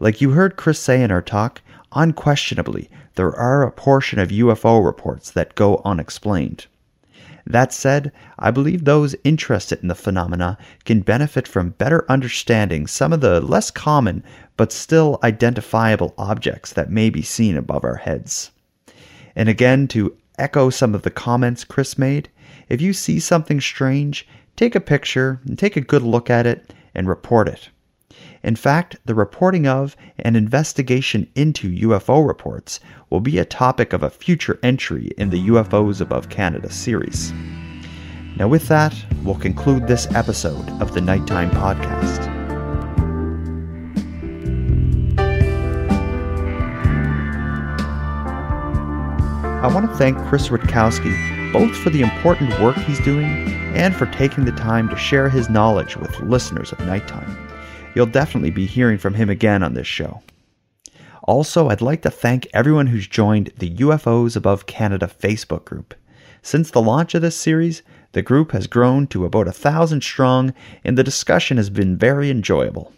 Like 0.00 0.20
you 0.20 0.32
heard 0.32 0.58
Chris 0.58 0.78
say 0.78 1.02
in 1.02 1.10
our 1.10 1.22
talk, 1.22 1.62
unquestionably, 1.92 2.90
there 3.14 3.34
are 3.34 3.62
a 3.62 3.72
portion 3.72 4.18
of 4.18 4.28
UFO 4.28 4.84
reports 4.84 5.30
that 5.30 5.54
go 5.54 5.82
unexplained. 5.84 6.66
That 7.46 7.72
said, 7.72 8.12
I 8.38 8.50
believe 8.50 8.84
those 8.84 9.16
interested 9.24 9.80
in 9.80 9.88
the 9.88 9.94
phenomena 9.94 10.56
can 10.84 11.00
benefit 11.00 11.48
from 11.48 11.70
better 11.70 12.04
understanding 12.08 12.86
some 12.86 13.12
of 13.12 13.20
the 13.20 13.40
less 13.40 13.70
common 13.70 14.22
but 14.56 14.72
still 14.72 15.18
identifiable 15.24 16.14
objects 16.18 16.72
that 16.74 16.90
may 16.90 17.10
be 17.10 17.22
seen 17.22 17.56
above 17.56 17.82
our 17.82 17.96
heads. 17.96 18.50
And 19.34 19.48
again, 19.48 19.88
to 19.88 20.16
echo 20.38 20.70
some 20.70 20.94
of 20.94 21.02
the 21.02 21.10
comments 21.10 21.64
Chris 21.64 21.98
made, 21.98 22.28
if 22.68 22.80
you 22.80 22.92
see 22.92 23.18
something 23.18 23.60
strange, 23.60 24.28
take 24.54 24.74
a 24.74 24.80
picture 24.80 25.40
and 25.46 25.58
take 25.58 25.76
a 25.76 25.80
good 25.80 26.02
look 26.02 26.30
at 26.30 26.46
it 26.46 26.72
and 26.94 27.08
report 27.08 27.48
it. 27.48 27.70
In 28.42 28.56
fact, 28.56 28.96
the 29.04 29.14
reporting 29.14 29.66
of 29.66 29.96
and 30.18 30.36
investigation 30.36 31.30
into 31.34 31.70
UFO 31.88 32.26
reports 32.26 32.80
will 33.10 33.20
be 33.20 33.38
a 33.38 33.44
topic 33.44 33.92
of 33.92 34.02
a 34.02 34.10
future 34.10 34.58
entry 34.62 35.10
in 35.18 35.30
the 35.30 35.48
UFOs 35.48 36.00
Above 36.00 36.28
Canada 36.28 36.70
series. 36.70 37.32
Now, 38.36 38.48
with 38.48 38.68
that, 38.68 38.94
we'll 39.22 39.34
conclude 39.34 39.86
this 39.86 40.06
episode 40.14 40.68
of 40.80 40.94
the 40.94 41.00
Nighttime 41.00 41.50
Podcast. 41.50 42.28
I 49.62 49.66
want 49.74 49.90
to 49.90 49.96
thank 49.96 50.16
Chris 50.28 50.48
Rutkowski 50.48 51.52
both 51.52 51.76
for 51.76 51.90
the 51.90 52.00
important 52.00 52.58
work 52.60 52.76
he's 52.76 53.00
doing 53.00 53.52
and 53.74 53.94
for 53.94 54.06
taking 54.06 54.44
the 54.44 54.52
time 54.52 54.88
to 54.88 54.96
share 54.96 55.28
his 55.28 55.50
knowledge 55.50 55.96
with 55.96 56.18
listeners 56.20 56.72
of 56.72 56.80
Nighttime. 56.80 57.36
You'll 57.94 58.06
definitely 58.06 58.50
be 58.50 58.66
hearing 58.66 58.98
from 58.98 59.14
him 59.14 59.28
again 59.28 59.62
on 59.62 59.74
this 59.74 59.86
show. 59.86 60.22
Also, 61.24 61.68
I'd 61.68 61.80
like 61.80 62.02
to 62.02 62.10
thank 62.10 62.46
everyone 62.54 62.86
who's 62.86 63.06
joined 63.06 63.52
the 63.58 63.70
UFOs 63.76 64.36
Above 64.36 64.66
Canada 64.66 65.06
Facebook 65.08 65.64
group. 65.64 65.94
Since 66.42 66.70
the 66.70 66.80
launch 66.80 67.14
of 67.14 67.22
this 67.22 67.36
series, 67.36 67.82
the 68.12 68.22
group 68.22 68.52
has 68.52 68.66
grown 68.66 69.06
to 69.08 69.24
about 69.24 69.48
a 69.48 69.52
thousand 69.52 70.02
strong, 70.02 70.54
and 70.84 70.96
the 70.96 71.04
discussion 71.04 71.56
has 71.56 71.68
been 71.68 71.96
very 71.96 72.30
enjoyable. 72.30 72.92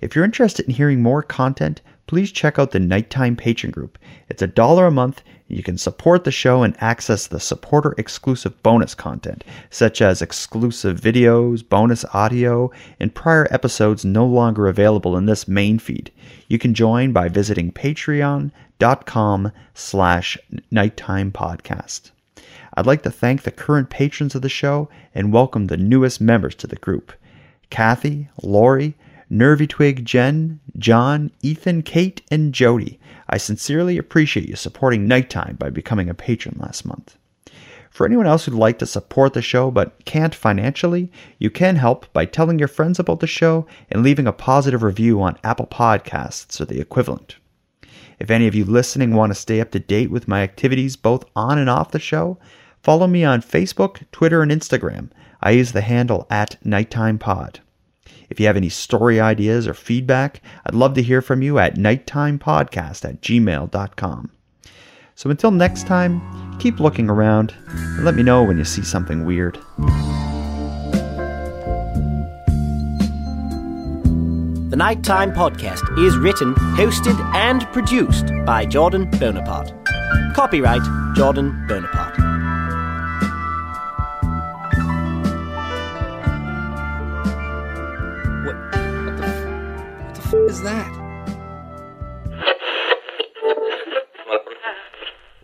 If 0.00 0.14
you're 0.14 0.24
interested 0.24 0.66
in 0.66 0.74
hearing 0.74 1.02
more 1.02 1.22
content, 1.22 1.80
please 2.08 2.32
check 2.32 2.58
out 2.58 2.72
the 2.72 2.80
Nighttime 2.80 3.36
Patreon 3.36 3.70
group. 3.70 3.98
It's 4.28 4.42
a 4.42 4.48
dollar 4.48 4.86
a 4.86 4.90
month, 4.90 5.22
you 5.46 5.62
can 5.62 5.78
support 5.78 6.24
the 6.24 6.30
show 6.30 6.62
and 6.62 6.76
access 6.78 7.26
the 7.26 7.40
supporter 7.40 7.94
exclusive 7.96 8.62
bonus 8.62 8.94
content, 8.94 9.44
such 9.70 10.02
as 10.02 10.20
exclusive 10.20 11.00
videos, 11.00 11.66
bonus 11.66 12.04
audio, 12.12 12.70
and 12.98 13.14
prior 13.14 13.46
episodes 13.50 14.04
no 14.04 14.26
longer 14.26 14.68
available 14.68 15.16
in 15.16 15.26
this 15.26 15.48
main 15.48 15.78
feed. 15.78 16.10
You 16.48 16.58
can 16.58 16.74
join 16.74 17.12
by 17.12 17.28
visiting 17.28 17.72
patreon.com 17.72 19.52
slash 19.72 20.36
nighttime 20.70 21.32
podcast. 21.32 22.10
I'd 22.74 22.86
like 22.86 23.02
to 23.02 23.10
thank 23.10 23.42
the 23.42 23.50
current 23.50 23.88
patrons 23.88 24.34
of 24.34 24.42
the 24.42 24.48
show 24.48 24.88
and 25.14 25.32
welcome 25.32 25.66
the 25.66 25.76
newest 25.76 26.20
members 26.20 26.54
to 26.56 26.66
the 26.66 26.76
group. 26.76 27.12
Kathy, 27.70 28.28
Lori, 28.42 28.94
Nervy 29.30 29.66
Twig 29.66 30.04
Jen, 30.04 30.60
John, 30.78 31.30
Ethan, 31.42 31.82
Kate, 31.82 32.22
and 32.30 32.54
Jody. 32.54 32.98
I 33.28 33.36
sincerely 33.36 33.98
appreciate 33.98 34.48
you 34.48 34.56
supporting 34.56 35.06
Nighttime 35.06 35.56
by 35.56 35.70
becoming 35.70 36.08
a 36.08 36.14
patron 36.14 36.56
last 36.58 36.86
month. 36.86 37.18
For 37.90 38.06
anyone 38.06 38.26
else 38.26 38.44
who'd 38.44 38.54
like 38.54 38.78
to 38.78 38.86
support 38.86 39.34
the 39.34 39.42
show 39.42 39.70
but 39.70 40.04
can't 40.04 40.34
financially, 40.34 41.10
you 41.38 41.50
can 41.50 41.76
help 41.76 42.12
by 42.12 42.24
telling 42.24 42.58
your 42.58 42.68
friends 42.68 42.98
about 42.98 43.20
the 43.20 43.26
show 43.26 43.66
and 43.90 44.02
leaving 44.02 44.26
a 44.26 44.32
positive 44.32 44.82
review 44.82 45.20
on 45.20 45.36
Apple 45.42 45.66
Podcasts 45.66 46.60
or 46.60 46.64
the 46.64 46.80
equivalent. 46.80 47.36
If 48.18 48.30
any 48.30 48.46
of 48.46 48.54
you 48.54 48.64
listening 48.64 49.14
want 49.14 49.30
to 49.30 49.34
stay 49.34 49.60
up 49.60 49.72
to 49.72 49.78
date 49.78 50.10
with 50.10 50.28
my 50.28 50.42
activities 50.42 50.96
both 50.96 51.24
on 51.36 51.58
and 51.58 51.68
off 51.68 51.90
the 51.90 51.98
show, 51.98 52.38
follow 52.82 53.06
me 53.06 53.24
on 53.24 53.42
Facebook, 53.42 54.04
Twitter, 54.12 54.42
and 54.42 54.52
Instagram. 54.52 55.10
I 55.42 55.50
use 55.50 55.72
the 55.72 55.82
handle 55.82 56.26
at 56.30 56.56
Nighttime 56.64 57.18
Pod. 57.18 57.60
If 58.28 58.38
you 58.38 58.46
have 58.46 58.56
any 58.56 58.68
story 58.68 59.20
ideas 59.20 59.66
or 59.66 59.74
feedback, 59.74 60.42
I'd 60.66 60.74
love 60.74 60.94
to 60.94 61.02
hear 61.02 61.22
from 61.22 61.42
you 61.42 61.58
at 61.58 61.76
nighttimepodcast 61.76 63.04
at 63.04 63.20
gmail.com. 63.22 64.30
So 65.14 65.30
until 65.30 65.50
next 65.50 65.86
time, 65.86 66.58
keep 66.58 66.78
looking 66.78 67.10
around 67.10 67.54
and 67.68 68.04
let 68.04 68.14
me 68.14 68.22
know 68.22 68.42
when 68.42 68.58
you 68.58 68.64
see 68.64 68.82
something 68.82 69.24
weird. 69.24 69.58
The 74.70 74.76
Nighttime 74.76 75.32
Podcast 75.32 75.98
is 75.98 76.16
written, 76.18 76.54
hosted, 76.54 77.18
and 77.34 77.62
produced 77.72 78.26
by 78.44 78.66
Jordan 78.66 79.10
Bonaparte. 79.12 79.72
Copyright 80.34 80.82
Jordan 81.16 81.66
Bonaparte. 81.66 82.27
Is 90.48 90.62
that? 90.62 90.90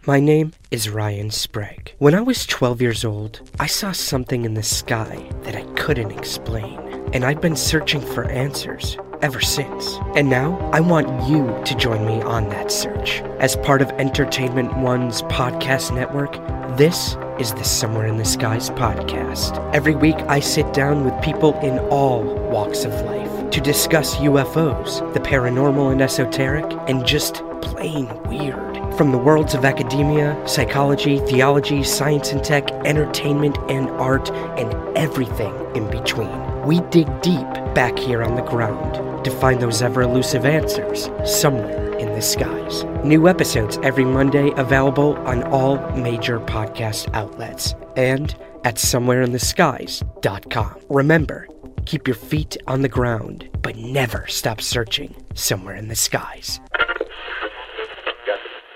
My 0.07 0.21
name 0.21 0.53
is 0.71 0.89
Ryan 0.89 1.31
Sprague. 1.31 1.95
When 1.99 2.15
I 2.15 2.21
was 2.21 2.47
12 2.47 2.81
years 2.81 3.05
old, 3.05 3.41
I 3.61 3.67
saw 3.67 3.93
something 3.93 4.45
in 4.45 4.55
the 4.55 4.63
sky 4.63 5.31
that 5.43 5.55
I 5.55 5.65
couldn't 5.75 6.11
explain, 6.11 6.79
and 7.13 7.25
I've 7.25 7.41
been 7.41 7.57
searching 7.57 8.01
for 8.01 8.25
answers 8.25 8.97
ever 9.23 9.41
since. 9.41 9.99
And 10.15 10.29
now 10.29 10.59
I 10.73 10.81
want 10.81 11.29
you 11.29 11.47
to 11.65 11.75
join 11.75 12.07
me 12.07 12.23
on 12.23 12.49
that 12.51 12.71
search. 12.71 13.21
As 13.41 13.57
part 13.57 13.83
of 13.83 13.91
Entertainment 13.93 14.77
One's 14.79 15.23
podcast 15.23 15.95
network, 15.95 16.33
this 16.77 17.17
is 17.39 17.53
the 17.55 17.65
Somewhere 17.65 18.07
in 18.07 18.17
the 18.17 18.25
Skies 18.25 18.71
podcast. 18.71 19.59
Every 19.75 19.95
week 19.95 20.17
I 20.29 20.41
sit 20.41 20.73
down 20.73 21.05
with 21.05 21.23
people 21.23 21.59
in 21.61 21.79
all 21.91 22.23
walks 22.51 22.85
of 22.85 22.93
life 23.03 23.34
to 23.55 23.61
discuss 23.61 24.17
UFOs, 24.17 24.99
the 25.15 25.21
paranormal 25.21 25.93
and 25.93 26.03
esoteric, 26.03 26.65
and 26.89 27.07
just 27.07 27.37
plain 27.63 28.09
weird. 28.25 28.97
From 28.97 29.13
the 29.13 29.19
worlds 29.19 29.55
of 29.55 29.65
academia, 29.65 30.37
psychology, 30.45 31.21
theology, 31.21 31.85
science 31.85 32.33
and 32.33 32.43
tech, 32.43 32.69
entertainment 32.85 33.57
and 33.69 33.91
art, 33.91 34.29
and 34.59 34.75
everything 34.99 35.55
in 35.77 35.89
between. 35.89 36.67
We 36.67 36.81
dig 36.91 37.07
deep 37.23 37.47
back 37.77 37.97
here 37.97 38.25
on 38.25 38.35
the 38.35 38.43
ground 38.43 39.25
to 39.25 39.31
find 39.31 39.63
those 39.63 39.83
ever 39.83 40.03
elusive 40.03 40.45
answers 40.45 41.09
somewhere 41.25 41.97
in 41.99 42.09
the 42.09 42.23
skies. 42.23 42.83
New 43.05 43.29
episodes 43.29 43.79
every 43.85 44.05
Monday 44.05 44.51
available 44.57 45.15
on 45.19 45.45
all 45.45 45.77
major 45.93 46.41
podcast 46.41 47.09
outlets 47.15 47.77
and 47.95 48.35
at 48.65 48.77
somewhereintheskies.com. 48.77 50.81
Remember, 50.89 51.47
keep 51.85 52.07
your 52.09 52.15
feet 52.15 52.57
on 52.67 52.83
the 52.83 52.89
ground, 52.89 53.49
but 53.63 53.77
never 53.77 54.27
stop 54.27 54.61
searching 54.61 55.15
somewhere 55.35 55.77
in 55.77 55.89
the 55.89 55.95
skies. 55.95 56.61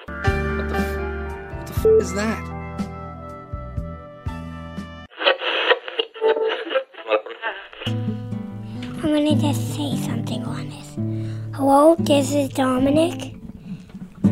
What 0.07 1.67
the 1.67 1.75
f- 1.77 1.87
is 2.01 2.15
that? 2.15 2.45
I'm 9.01 9.15
gonna 9.15 9.37
just 9.37 9.75
say 9.75 9.97
something 9.97 10.43
on 10.45 10.69
this. 10.69 10.97
Hello, 11.57 11.95
this 11.99 12.33
is 12.33 12.49
Dominic. 12.51 13.35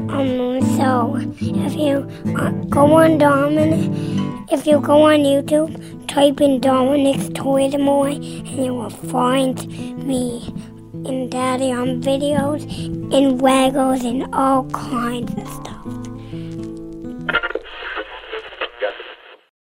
Um, 0.09 0.61
so 0.77 1.17
if 1.41 1.75
you 1.77 2.09
uh, 2.37 2.51
go 2.69 2.93
on 2.93 3.19
Dominic, 3.19 3.91
if 4.53 4.67
you 4.67 4.81
go 4.81 5.03
on 5.03 5.21
YouTube, 5.21 5.73
type 6.17 6.41
in 6.41 6.59
Dominic's 6.61 7.29
Toy 7.35 7.69
Moy, 7.69 8.13
and 8.13 8.49
you 8.49 8.73
will 8.73 8.89
find 8.89 9.69
me 10.03 10.51
and 11.05 11.31
Daddy 11.31 11.71
on 11.73 12.01
videos 12.01 12.65
and 13.15 13.39
waggles 13.39 14.03
and 14.03 14.35
all 14.35 14.65
kinds 14.71 15.31
of 15.35 15.47
stuff. 15.47 15.87